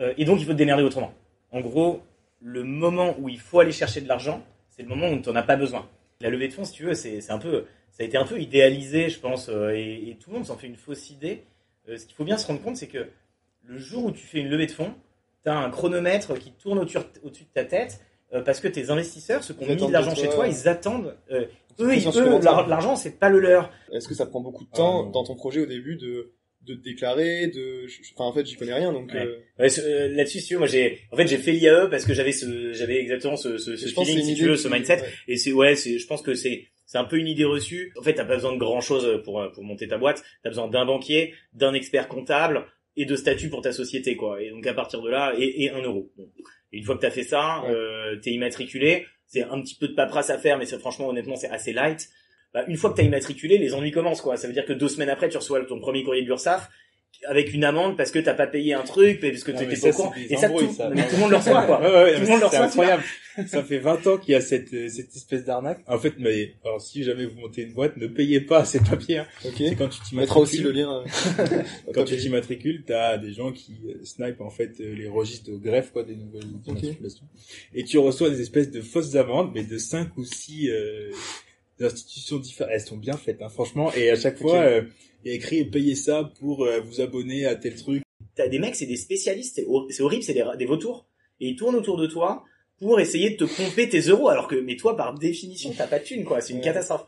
Euh, 0.00 0.14
et 0.16 0.24
donc, 0.24 0.40
il 0.40 0.46
faut 0.46 0.52
te 0.52 0.56
démerder 0.56 0.82
autrement. 0.82 1.12
en 1.50 1.60
gros, 1.60 2.02
le 2.40 2.64
moment 2.64 3.14
où 3.18 3.28
il 3.28 3.38
faut 3.38 3.60
aller 3.60 3.72
chercher 3.72 4.00
de 4.00 4.08
l'argent, 4.08 4.42
c'est 4.68 4.82
le 4.82 4.88
moment 4.88 5.08
où 5.08 5.20
tu 5.20 5.28
n'en 5.28 5.36
as 5.36 5.42
pas 5.42 5.56
besoin. 5.56 5.88
La 6.20 6.30
levée 6.30 6.48
de 6.48 6.52
fonds, 6.52 6.64
si 6.64 6.72
tu 6.72 6.84
veux, 6.84 6.94
c'est 6.94 7.30
un 7.30 7.38
peu, 7.38 7.66
ça 7.90 8.02
a 8.02 8.06
été 8.06 8.16
un 8.16 8.24
peu 8.24 8.40
idéalisé, 8.40 9.10
je 9.10 9.20
pense, 9.20 9.48
euh, 9.48 9.70
et, 9.70 10.10
et, 10.10 10.16
tout 10.16 10.30
le 10.30 10.36
monde 10.36 10.46
s'en 10.46 10.56
fait 10.56 10.66
une 10.66 10.76
fausse 10.76 11.10
idée. 11.10 11.44
Ce 11.86 12.06
qu'il 12.06 12.14
faut 12.14 12.24
bien 12.24 12.38
se 12.38 12.46
rendre 12.46 12.62
compte, 12.62 12.76
c'est 12.76 12.86
que 12.86 13.08
le 13.64 13.78
jour 13.78 14.04
où 14.04 14.12
tu 14.12 14.24
fais 14.24 14.38
une 14.38 14.48
levée 14.48 14.66
de 14.66 14.72
fonds, 14.72 14.94
tu 15.42 15.50
as 15.50 15.56
un 15.56 15.70
chronomètre 15.70 16.38
qui 16.38 16.52
tourne 16.52 16.78
au-dessus 16.78 16.98
de 17.44 17.52
ta 17.54 17.64
tête, 17.64 18.00
euh, 18.34 18.42
parce 18.42 18.60
que 18.60 18.68
tes 18.68 18.90
investisseurs, 18.90 19.44
ceux 19.44 19.54
qui 19.54 19.64
ont 19.64 19.66
mis 19.68 19.76
de 19.76 19.92
l'argent 19.92 20.14
chez 20.14 20.28
toi, 20.28 20.46
ils 20.46 20.68
attendent. 20.68 21.16
Euh, 21.30 21.46
eux, 21.80 21.94
ils, 21.94 22.06
eux 22.08 22.40
l'argent, 22.40 22.96
c'est 22.96 23.18
pas 23.18 23.28
le 23.28 23.40
leur. 23.40 23.70
Est-ce 23.92 24.08
que 24.08 24.14
ça 24.14 24.26
prend 24.26 24.40
beaucoup 24.40 24.64
de 24.64 24.70
temps 24.70 25.04
dans 25.04 25.24
ton 25.24 25.34
projet 25.34 25.60
au 25.60 25.66
début 25.66 25.96
de 25.96 26.32
de 26.66 26.74
te 26.74 26.84
déclarer 26.84 27.48
de 27.48 27.86
enfin 28.14 28.24
en 28.24 28.32
fait 28.32 28.46
j'y 28.46 28.54
connais 28.54 28.74
rien 28.74 28.92
donc 28.92 29.12
euh... 29.16 29.38
euh 29.58 30.08
là-dessus 30.14 30.38
si 30.38 30.46
tu 30.46 30.54
veux 30.54 30.60
moi 30.60 30.68
j'ai 30.68 31.00
en 31.10 31.16
fait 31.16 31.26
j'ai 31.26 31.38
fait 31.38 31.50
l'IAE 31.50 31.88
parce 31.90 32.04
que 32.04 32.14
j'avais 32.14 32.30
ce 32.30 32.72
j'avais 32.72 33.00
exactement 33.00 33.34
ce 33.34 33.58
ce, 33.58 33.74
ce 33.74 33.88
feeling 33.88 34.22
si 34.22 34.34
tu 34.36 34.46
veux 34.46 34.56
ce 34.56 34.68
mindset. 34.68 35.02
et 35.26 35.36
c'est 35.36 35.50
ouais 35.50 35.74
c'est 35.74 35.98
je 35.98 36.06
pense 36.06 36.22
que 36.22 36.34
c'est 36.34 36.68
c'est 36.86 36.98
un 36.98 37.04
peu 37.04 37.16
une 37.16 37.26
idée 37.26 37.44
reçue. 37.44 37.92
En 37.98 38.02
fait 38.02 38.14
t'as 38.14 38.24
pas 38.24 38.36
besoin 38.36 38.52
de 38.52 38.58
grand 38.58 38.80
chose 38.80 39.22
pour 39.24 39.42
pour 39.52 39.64
monter 39.64 39.88
ta 39.88 39.98
boîte. 39.98 40.22
T'as 40.44 40.50
besoin 40.50 40.68
d'un 40.68 40.84
banquier 40.84 41.34
d'un 41.52 41.74
expert 41.74 42.06
comptable 42.06 42.66
et 42.96 43.04
de 43.04 43.16
statut 43.16 43.48
pour 43.48 43.62
ta 43.62 43.72
société 43.72 44.16
quoi. 44.16 44.42
Et 44.42 44.50
donc 44.50 44.66
à 44.66 44.74
partir 44.74 45.00
de 45.02 45.10
là 45.10 45.34
et, 45.36 45.64
et 45.64 45.70
un 45.70 45.82
euro. 45.82 46.10
Et 46.72 46.78
une 46.78 46.84
fois 46.84 46.96
que 46.96 47.00
t'as 47.00 47.10
fait 47.10 47.24
ça 47.24 47.64
euh, 47.64 48.16
t'es 48.16 48.30
immatriculé. 48.30 49.06
C'est 49.26 49.42
un 49.44 49.60
petit 49.62 49.76
peu 49.76 49.88
de 49.88 49.94
paperasse 49.94 50.30
à 50.30 50.38
faire 50.38 50.58
mais 50.58 50.66
c'est 50.66 50.78
franchement 50.78 51.08
honnêtement 51.08 51.36
c'est 51.36 51.50
assez 51.50 51.72
light. 51.72 52.08
Bah, 52.54 52.64
une 52.68 52.76
fois 52.76 52.90
que 52.90 52.96
tu 52.96 53.00
as 53.00 53.04
immatriculé, 53.04 53.56
les 53.56 53.74
ennuis 53.74 53.92
commencent 53.92 54.20
quoi. 54.20 54.36
Ça 54.36 54.46
veut 54.46 54.52
dire 54.52 54.66
que 54.66 54.74
deux 54.74 54.88
semaines 54.88 55.08
après, 55.08 55.28
tu 55.28 55.38
reçois 55.38 55.64
ton 55.64 55.80
premier 55.80 56.04
courrier 56.04 56.22
de 56.22 56.28
l'URSSAF 56.28 56.68
avec 57.28 57.52
une 57.54 57.64
amende 57.64 57.96
parce 57.96 58.10
que 58.10 58.18
t'as 58.18 58.34
pas 58.34 58.46
payé 58.46 58.74
un 58.74 58.82
truc, 58.82 59.20
parce 59.20 59.44
que 59.44 59.52
tu 59.52 59.62
étais 59.62 59.76
pas 59.76 59.88
au 59.88 59.92
courant. 59.92 60.14
Et 60.16 60.36
ça, 60.36 60.48
tout, 60.48 60.72
ça. 60.72 60.90
tout 60.90 61.14
le 61.14 61.18
monde 61.18 61.30
le 61.30 61.36
reçoit, 61.38 61.62
quoi. 61.64 61.80
Ouais, 61.80 61.92
ouais, 61.92 62.14
tout 62.14 62.22
le 62.22 62.28
monde 62.28 62.40
le 62.40 62.46
reçoit. 62.46 62.64
incroyable. 62.64 63.02
ça 63.46 63.62
fait 63.62 63.78
20 63.78 64.06
ans 64.06 64.18
qu'il 64.18 64.32
y 64.32 64.34
a 64.34 64.40
cette, 64.40 64.72
euh, 64.74 64.88
cette 64.88 65.14
espèce 65.14 65.44
d'arnaque. 65.44 65.80
En 65.86 65.98
fait, 65.98 66.14
mais, 66.18 66.54
alors, 66.64 66.80
si 66.80 67.02
jamais 67.04 67.26
vous 67.26 67.38
montez 67.40 67.62
une 67.62 67.72
boîte, 67.74 67.96
ne 67.96 68.06
payez 68.06 68.40
pas 68.40 68.64
ces 68.64 68.80
papiers. 68.80 69.18
Hein. 69.18 69.26
C'est 69.40 69.76
quand 69.76 69.88
tu 69.88 70.00
t'immatricules. 70.00 70.42
aussi 70.42 70.58
le 70.58 70.70
lien. 70.72 71.04
Euh, 71.38 71.62
quand 71.94 72.04
tu 72.04 72.16
t'immatricules, 72.16 72.84
t'as 72.86 73.18
des 73.18 73.32
gens 73.32 73.52
qui 73.52 73.78
euh, 73.86 74.04
snipent, 74.04 74.40
en 74.40 74.50
fait, 74.50 74.78
les 74.78 75.08
registres 75.08 75.50
de 75.50 75.56
greffe, 75.56 75.92
quoi, 75.92 76.02
des 76.02 76.16
nouvelles 76.16 76.50
immatriculations. 76.66 77.26
Et 77.74 77.84
tu 77.84 77.98
reçois 77.98 78.30
des 78.30 78.40
espèces 78.40 78.70
de 78.70 78.80
fausses 78.80 79.14
amendes, 79.14 79.52
mais 79.54 79.64
de 79.64 79.78
5 79.78 80.16
ou 80.16 80.24
6, 80.24 80.70
euh, 80.70 81.10
institutions 81.80 82.38
différentes. 82.38 82.72
Elles 82.72 82.80
sont 82.80 82.96
bien 82.96 83.16
faites, 83.16 83.42
hein, 83.42 83.48
franchement. 83.48 83.92
Et 83.94 84.10
à 84.10 84.16
chaque 84.16 84.38
fois, 84.38 84.60
euh, 84.60 84.82
il 85.24 85.30
y 85.30 85.34
a 85.34 85.36
écrit 85.36 85.64
payez 85.64 85.94
ça 85.94 86.32
pour 86.38 86.64
euh, 86.64 86.80
vous 86.80 87.00
abonner 87.00 87.46
à 87.46 87.56
tel 87.56 87.76
truc. 87.76 88.02
T'as 88.34 88.48
des 88.48 88.58
mecs, 88.58 88.76
c'est 88.76 88.86
des 88.86 88.96
spécialistes. 88.96 89.60
C'est 89.90 90.02
horrible, 90.02 90.22
c'est 90.22 90.34
des, 90.34 90.44
des 90.58 90.66
vautours. 90.66 91.06
Et 91.40 91.48
ils 91.48 91.56
tournent 91.56 91.76
autour 91.76 91.96
de 91.96 92.06
toi 92.06 92.44
pour 92.78 93.00
essayer 93.00 93.30
de 93.30 93.36
te 93.36 93.44
pomper 93.44 93.88
tes 93.88 94.00
euros. 94.00 94.28
Alors 94.28 94.48
que, 94.48 94.56
mais 94.56 94.76
toi, 94.76 94.96
par 94.96 95.18
définition, 95.18 95.72
t'as 95.76 95.86
pas 95.86 95.98
de 95.98 96.04
thune, 96.04 96.24
quoi. 96.24 96.40
C'est 96.40 96.52
une 96.52 96.60
catastrophe. 96.60 97.04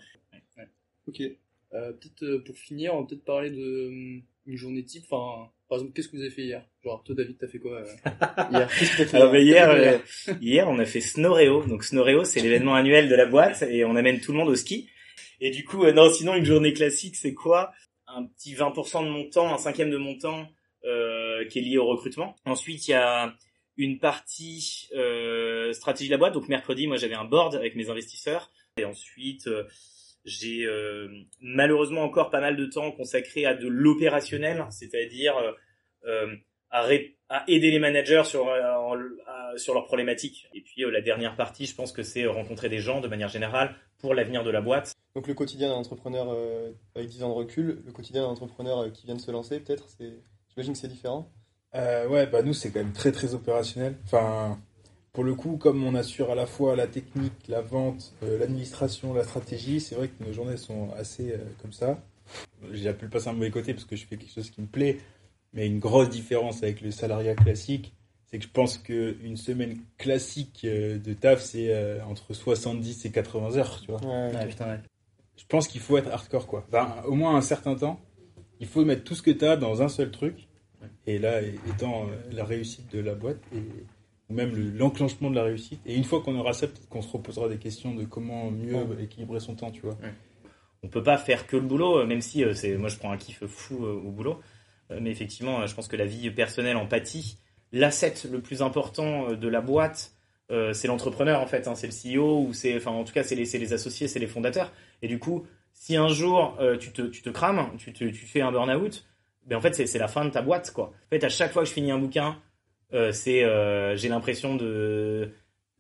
Ok. 1.07 1.21
Euh, 1.21 1.93
peut-être 1.93 2.45
pour 2.45 2.57
finir, 2.57 2.95
on 2.95 3.01
va 3.01 3.07
peut-être 3.07 3.25
parler 3.25 3.51
de 3.51 4.21
une 4.47 4.57
journée 4.57 4.85
type. 4.85 5.05
Enfin, 5.11 5.51
par 5.69 5.79
exemple, 5.79 5.95
qu'est-ce 5.95 6.09
que 6.09 6.17
vous 6.17 6.23
avez 6.23 6.31
fait 6.31 6.43
hier? 6.43 6.65
Genre, 6.83 7.03
toi, 7.03 7.15
David, 7.15 7.39
t'as 7.39 7.49
fait 7.49 7.59
quoi 7.59 7.81
euh, 7.81 7.85
hier? 8.53 8.69
Qu'est-ce 8.79 8.97
que 8.97 9.05
fait 9.05 9.17
Alors, 9.17 9.33
bah, 9.33 9.39
hier, 9.39 9.71
euh, 9.71 9.99
hier, 10.41 10.69
on 10.69 10.79
a 10.79 10.85
fait 10.85 11.01
Snoreo. 11.01 11.65
Donc, 11.65 11.85
Snoreo, 11.85 12.25
c'est 12.25 12.41
l'événement 12.41 12.75
annuel 12.75 13.09
de 13.09 13.15
la 13.15 13.27
boîte 13.27 13.63
et 13.63 13.85
on 13.85 13.97
amène 13.97 14.21
tout 14.21 14.33
le 14.33 14.39
monde 14.39 14.49
au 14.49 14.55
ski. 14.57 14.89
Et 15.41 15.51
du 15.51 15.65
coup, 15.65 15.85
euh, 15.85 15.93
non, 15.93 16.11
sinon, 16.11 16.35
une 16.35 16.45
journée 16.45 16.75
classique, 16.75 17.17
c'est 17.17 17.33
quoi? 17.33 17.73
Un 18.07 18.27
petit 18.27 18.55
20% 18.55 19.05
de 19.05 19.09
mon 19.09 19.29
temps, 19.31 19.53
un 19.55 19.59
cinquième 19.59 19.91
de 19.91 19.97
mon 19.97 20.19
temps 20.19 20.47
qui 21.51 21.59
est 21.59 21.63
lié 21.63 21.79
au 21.79 21.87
recrutement. 21.87 22.37
Ensuite, 22.45 22.87
il 22.89 22.91
y 22.91 22.95
a 22.95 23.35
une 23.79 23.99
partie 23.99 24.91
stratégie 25.73 26.11
de 26.11 26.15
la 26.15 26.19
boîte. 26.19 26.35
Donc, 26.35 26.49
mercredi, 26.49 26.87
moi, 26.87 26.99
j'avais 26.99 27.15
un 27.15 27.25
board 27.25 27.55
avec 27.55 27.75
mes 27.75 27.89
investisseurs. 27.89 28.53
Et 28.77 28.85
ensuite, 28.85 29.49
j'ai 30.25 30.67
malheureusement 31.41 32.03
encore 32.03 32.31
pas 32.31 32.41
mal 32.41 32.57
de 32.57 32.67
temps 32.67 32.91
consacré 32.93 33.47
à 33.47 33.55
de 33.55 33.69
l'opérationnel, 33.69 34.65
c'est-à-dire 34.71 35.35
euh, 36.07 36.37
à, 36.71 36.89
à, 37.29 37.45
aider 37.49 37.71
les 37.71 37.79
managers 37.79 38.25
sur, 38.25 38.49
euh, 38.49 39.57
sur 39.57 39.75
leurs 39.75 39.87
problématiques. 39.87 40.49
Et 40.55 40.61
puis 40.61 40.85
euh, 40.85 40.91
la 40.91 41.01
dernière 41.01 41.37
partie, 41.37 41.67
je 41.67 41.75
pense 41.75 41.93
que 41.93 42.03
c'est 42.03 42.27
rencontrer 42.27 42.69
des 42.69 42.81
gens 42.81 43.01
de 43.01 43.07
manière 43.07 43.29
générale 43.29 43.77
pour 43.99 44.13
l'avenir 44.13 44.43
de 44.43 44.51
la 44.51 44.61
boîte. 44.61 44.93
Donc 45.15 45.29
le 45.29 45.35
quotidien 45.35 45.69
d'un 45.69 45.77
entrepreneur 45.77 46.37
avec 46.97 47.09
10 47.09 47.23
ans 47.23 47.29
de 47.29 47.35
recul, 47.35 47.81
le 47.87 47.93
quotidien 47.93 48.23
d'un 48.23 48.29
entrepreneur 48.29 48.91
qui 48.93 49.07
vient 49.07 49.15
de 49.15 49.21
se 49.21 49.31
lancer, 49.31 49.61
peut-être, 49.61 49.89
c'est, 49.89 50.13
j'imagine 50.51 50.73
que 50.73 50.79
c'est 50.79 50.89
différent. 50.89 51.31
Euh, 51.77 52.09
ouais, 52.09 52.27
bah 52.27 52.43
nous 52.43 52.55
c'est 52.55 52.73
quand 52.73 52.81
même 52.81 52.93
très 52.93 53.13
très 53.13 53.35
opérationnel. 53.35 53.97
Enfin, 54.05 54.59
pour 55.15 55.25
le 55.25 55.35
coup, 55.35 55.57
comme 55.57 55.83
on 55.83 55.95
assure 55.95 56.31
à 56.31 56.35
la 56.35 56.45
fois 56.45 56.77
la 56.77 56.87
technique, 56.87 57.33
la 57.49 57.63
vente, 57.63 58.13
l'administration, 58.21 59.15
la 59.15 59.25
stratégie, 59.25 59.81
c'est 59.81 59.95
vrai 59.95 60.09
que 60.09 60.23
nos 60.23 60.33
journées 60.33 60.59
sont 60.59 60.91
assez 60.99 61.35
comme 61.63 61.73
ça. 61.73 61.99
J'ai 62.73 62.93
pu 62.93 63.07
le 63.07 63.11
passer 63.11 63.29
un 63.29 63.33
mauvais 63.33 63.51
côté 63.51 63.73
parce 63.73 63.87
que 63.87 63.97
je 63.97 64.05
fais 64.05 64.17
quelque 64.17 64.35
chose 64.35 64.51
qui 64.51 64.61
me 64.61 64.67
plaît, 64.67 64.99
mais 65.55 65.67
une 65.67 65.79
grosse 65.79 66.11
différence 66.11 66.63
avec 66.63 66.81
le 66.81 66.91
salariat 66.91 67.35
classique, 67.35 67.95
c'est 68.27 68.39
que 68.39 68.45
je 68.45 68.51
pense 68.51 68.79
qu'une 68.79 69.37
semaine 69.37 69.79
classique 69.97 70.63
euh, 70.65 70.99
de 70.99 71.13
taf, 71.13 71.41
c'est 71.41 71.73
euh, 71.73 72.05
entre 72.05 72.35
70 72.35 73.07
et 73.07 73.11
80 73.13 73.57
heures, 73.57 73.81
tu 73.81 73.93
vois. 73.93 74.01
Ouais, 74.05 74.47
putain, 74.49 74.67
ouais. 74.67 74.81
Je 75.37 75.45
pense 75.47 75.69
qu'il 75.69 75.81
faut 75.81 75.97
être 75.97 76.11
hardcore, 76.11 76.49
quoi. 76.49 76.67
Enfin, 76.69 77.03
au 77.07 77.15
moins 77.15 77.37
un 77.37 77.41
certain 77.41 77.77
temps, 77.77 78.01
il 78.59 78.67
faut 78.67 78.85
mettre 78.85 79.05
tout 79.05 79.15
ce 79.15 79.23
que 79.23 79.31
tu 79.31 79.45
as 79.45 79.57
dans 79.57 79.83
un 79.83 79.89
seul 79.89 80.11
truc. 80.11 80.49
Et 81.07 81.19
là, 81.19 81.41
étant 81.43 82.07
euh, 82.07 82.17
la 82.33 82.45
réussite 82.45 82.93
de 82.93 82.99
la 82.99 83.15
boîte, 83.15 83.39
et, 83.55 83.63
même 84.31 84.77
l'enclenchement 84.77 85.31
de 85.31 85.37
la 85.37 85.45
réussite. 85.45 85.81
Et 85.87 85.95
une 85.95 86.05
fois 86.05 86.21
qu'on 86.23 86.35
aura 86.37 86.53
ça, 86.53 86.67
peut-être 86.67 86.89
qu'on 86.89 87.03
se 87.03 87.13
reposera 87.13 87.49
des 87.49 87.59
questions 87.59 87.95
de 87.95 88.05
comment 88.05 88.51
mieux 88.51 88.85
équilibrer 89.01 89.41
son 89.41 89.55
temps, 89.55 89.71
tu 89.71 89.83
vois. 89.83 89.97
On 90.83 90.89
peut 90.89 91.03
pas 91.03 91.19
faire 91.19 91.47
que 91.47 91.57
le 91.57 91.63
boulot, 91.63 92.05
même 92.07 92.21
si 92.21 92.45
c'est 92.55 92.77
moi 92.77 92.89
je 92.89 92.99
prends 92.99 93.13
un 93.13 93.17
kiff 93.17 93.45
fou 93.47 93.85
au 93.85 94.11
boulot. 94.11 94.41
Euh, 94.91 94.99
mais 95.01 95.11
effectivement, 95.11 95.61
euh, 95.61 95.67
je 95.67 95.75
pense 95.75 95.89
que 95.89 95.97
la 95.97 96.07
vie 96.07 96.31
personnelle 96.31 96.77
en 96.77 96.87
pâtit. 96.87 97.39
L'asset 97.73 98.15
le 98.31 98.41
plus 98.41 98.63
important 98.63 99.31
euh, 99.31 99.37
de 99.37 99.49
la 99.49 99.61
boîte, 99.61 100.13
c'est 100.73 100.87
l'entrepreneur 100.87 101.41
en 101.41 101.47
fait, 101.47 101.67
hein. 101.67 101.75
c'est 101.75 101.89
le 101.89 102.21
CEO 102.21 102.47
ou 102.47 102.53
c'est, 102.53 102.77
enfin 102.77 102.93
en 102.93 103.03
tout 103.03 103.13
cas 103.13 103.25
c'est 103.25 103.35
les, 103.35 103.45
les, 103.45 103.73
associés, 103.73 104.07
c'est 104.07 104.21
les 104.21 104.29
fondateurs. 104.29 104.73
Et 105.03 105.09
du 105.09 105.19
coup, 105.19 105.47
si 105.73 105.97
un 105.97 106.07
jour 106.07 106.57
tu, 106.79 106.93
te, 106.93 107.03
tu 107.03 107.23
te 107.23 107.31
crames, 107.31 107.71
tu, 107.77 107.93
te, 107.93 108.05
tu 108.05 108.27
fais 108.27 108.41
un 108.41 108.53
burn-out, 108.53 109.05
ben 109.47 109.57
en 109.57 109.61
fait 109.61 109.75
c'est 109.75 109.99
la 109.99 110.07
fin 110.07 110.25
de 110.25 110.31
ta 110.31 110.43
boîte 110.43 110.71
quoi. 110.71 110.93
En 111.07 111.09
fait, 111.11 111.25
à 111.25 111.29
chaque 111.29 111.51
fois 111.51 111.63
que 111.63 111.69
je 111.69 111.73
finis 111.73 111.91
un 111.91 111.99
bouquin, 111.99 112.37
c'est 113.13 113.97
j'ai 113.97 114.09
l'impression 114.09 114.55
de 114.55 115.31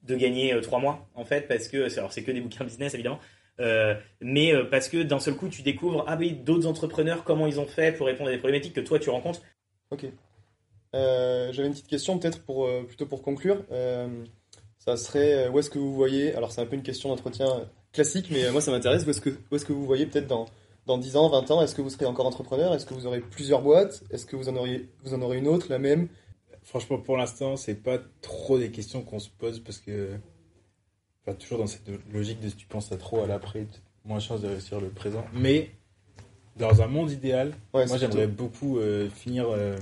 de 0.02 0.16
gagner 0.16 0.60
trois 0.60 0.80
mois 0.80 1.08
en 1.14 1.24
fait 1.24 1.48
parce 1.48 1.68
que 1.68 1.90
alors 1.98 2.12
c'est 2.12 2.22
que 2.22 2.30
des 2.30 2.40
bouquins 2.40 2.64
business 2.64 2.94
évidemment, 2.94 3.20
euh, 3.60 3.94
mais 4.20 4.52
euh, 4.52 4.64
parce 4.64 4.88
que 4.88 5.02
d'un 5.02 5.20
seul 5.20 5.34
coup, 5.36 5.48
tu 5.48 5.62
découvres 5.62 6.04
ah 6.08 6.16
oui 6.18 6.32
d'autres 6.32 6.66
entrepreneurs 6.66 7.24
comment 7.24 7.46
ils 7.46 7.60
ont 7.60 7.66
fait 7.66 7.96
pour 7.96 8.06
répondre 8.06 8.28
à 8.28 8.32
des 8.32 8.38
problématiques 8.38 8.74
que 8.74 8.80
toi 8.80 8.98
tu 8.98 9.10
rencontres. 9.10 9.42
Ok. 9.90 10.06
Euh, 10.94 11.52
J'avais 11.52 11.68
une 11.68 11.74
petite 11.74 11.88
question 11.88 12.18
peut-être 12.18 12.42
pour 12.42 12.66
euh, 12.66 12.82
plutôt 12.82 13.06
pour 13.06 13.22
conclure. 13.22 13.64
ça 14.78 14.96
serait 14.96 15.48
où 15.48 15.58
est-ce 15.58 15.70
que 15.70 15.78
vous 15.78 15.94
voyez 15.94 16.34
Alors 16.34 16.52
c'est 16.52 16.60
un 16.60 16.66
peu 16.66 16.76
une 16.76 16.82
question 16.82 17.08
d'entretien 17.08 17.46
classique, 17.92 18.28
mais 18.30 18.50
moi 18.50 18.60
ça 18.60 18.70
m'intéresse. 18.70 19.06
Où 19.06 19.10
est-ce 19.10 19.20
que 19.20 19.30
où 19.50 19.56
est-ce 19.56 19.64
que 19.64 19.72
vous 19.72 19.86
voyez 19.86 20.06
peut-être 20.06 20.26
dans 20.26 20.46
dans 20.86 20.98
10 20.98 21.16
ans, 21.16 21.30
20 21.30 21.50
ans, 21.50 21.62
est-ce 21.62 21.74
que 21.74 21.80
vous 21.80 21.88
serez 21.88 22.04
encore 22.04 22.26
entrepreneur? 22.26 22.74
Est-ce 22.74 22.84
que 22.84 22.92
vous 22.92 23.06
aurez 23.06 23.20
plusieurs 23.20 23.62
boîtes? 23.62 24.02
Est-ce 24.10 24.26
que 24.26 24.36
vous 24.36 24.50
en 24.50 24.56
auriez 24.56 24.90
vous 25.02 25.14
en 25.14 25.22
aurez 25.22 25.38
une 25.38 25.48
autre, 25.48 25.66
la 25.70 25.78
même? 25.78 26.08
Franchement, 26.64 26.98
pour 26.98 27.16
l'instant, 27.16 27.56
c'est 27.56 27.74
pas 27.74 27.98
trop 28.22 28.58
des 28.58 28.70
questions 28.70 29.02
qu'on 29.02 29.20
se 29.20 29.28
pose 29.30 29.60
parce 29.60 29.78
que 29.78 30.18
toujours 31.32 31.58
dans 31.58 31.66
cette 31.66 31.88
logique 32.12 32.40
de 32.40 32.48
si 32.50 32.56
tu 32.56 32.66
penses 32.66 32.92
à 32.92 32.96
trop 32.96 33.22
à 33.22 33.26
l'après, 33.26 33.66
moins 34.04 34.18
chance 34.18 34.42
de 34.42 34.48
réussir 34.48 34.80
le 34.80 34.88
présent. 34.88 35.24
Mais 35.32 35.70
dans 36.56 36.82
un 36.82 36.86
monde 36.86 37.10
idéal, 37.10 37.54
moi 37.72 37.86
j'aimerais 37.96 38.26
beaucoup 38.26 38.78
euh, 38.78 39.08
finir 39.08 39.46
euh, 39.48 39.76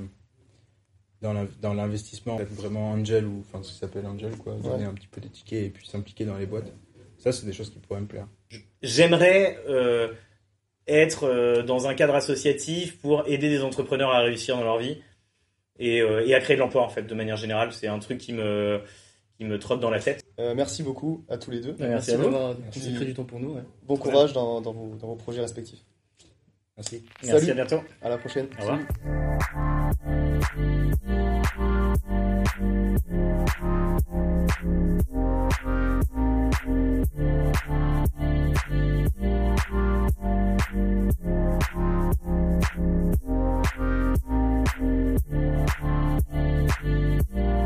dans 1.21 1.75
l'investissement, 1.75 2.38
être 2.40 2.53
vraiment 2.53 2.90
angel 2.90 3.27
ou 3.27 3.45
enfin 3.49 3.62
ce 3.62 3.73
qui 3.73 3.79
s'appelle 3.79 4.07
angel, 4.07 4.37
quoi, 4.37 4.55
donner 4.55 4.85
un 4.85 4.95
petit 4.95 5.09
peu 5.09 5.21
des 5.21 5.29
tickets 5.29 5.64
et 5.64 5.71
puis 5.71 5.87
s'impliquer 5.87 6.25
dans 6.25 6.37
les 6.37 6.47
boîtes. 6.47 6.73
Ça, 7.18 7.31
c'est 7.31 7.47
des 7.47 7.53
choses 7.53 7.71
qui 7.71 7.79
pourraient 7.79 8.01
me 8.01 8.07
plaire. 8.07 8.27
J'aimerais 8.83 9.59
euh, 9.68 10.12
être 10.88 11.62
dans 11.62 11.87
un 11.87 11.95
cadre 11.95 12.16
associatif 12.16 12.99
pour 12.99 13.27
aider 13.29 13.49
des 13.49 13.62
entrepreneurs 13.62 14.11
à 14.11 14.21
réussir 14.21 14.57
dans 14.57 14.64
leur 14.64 14.79
vie 14.79 14.99
et, 15.85 15.99
et 15.99 16.35
à 16.35 16.40
créer 16.40 16.57
de 16.57 16.61
l'emploi 16.61 16.83
en 16.83 16.88
fait 16.88 17.03
de 17.03 17.14
manière 17.14 17.37
générale. 17.37 17.73
C'est 17.73 17.88
un 17.88 17.99
truc 17.99 18.18
qui 18.18 18.33
me 18.33 18.81
me 19.45 19.59
trotte 19.59 19.81
dans 19.81 19.90
la 19.90 20.01
tête. 20.01 20.25
Euh, 20.38 20.55
merci 20.55 20.83
beaucoup 20.83 21.25
à 21.29 21.37
tous 21.37 21.51
les 21.51 21.61
deux. 21.61 21.75
merci, 21.79 22.12
à 22.12 22.16
vous 22.16 22.25
d'avoir 22.25 22.57
consacré 22.73 23.05
du 23.05 23.14
temps 23.14 23.25
pour 23.25 23.40
nous. 23.40 23.57
Bon 23.87 23.97
courage 23.97 24.33
dans, 24.33 24.61
dans, 24.61 24.73
vos, 24.73 24.97
dans, 24.97 25.09
vos, 25.09 25.16
projets 25.16 25.40
respectifs. 25.40 25.85
Merci. 26.77 27.05
Merci, 27.25 27.51
à 27.51 27.55
bientôt. 27.55 27.81
À 28.01 28.09
la 28.09 28.18
prochaine. 28.18 28.49
Au 28.59 28.62
revoir. 28.62 28.79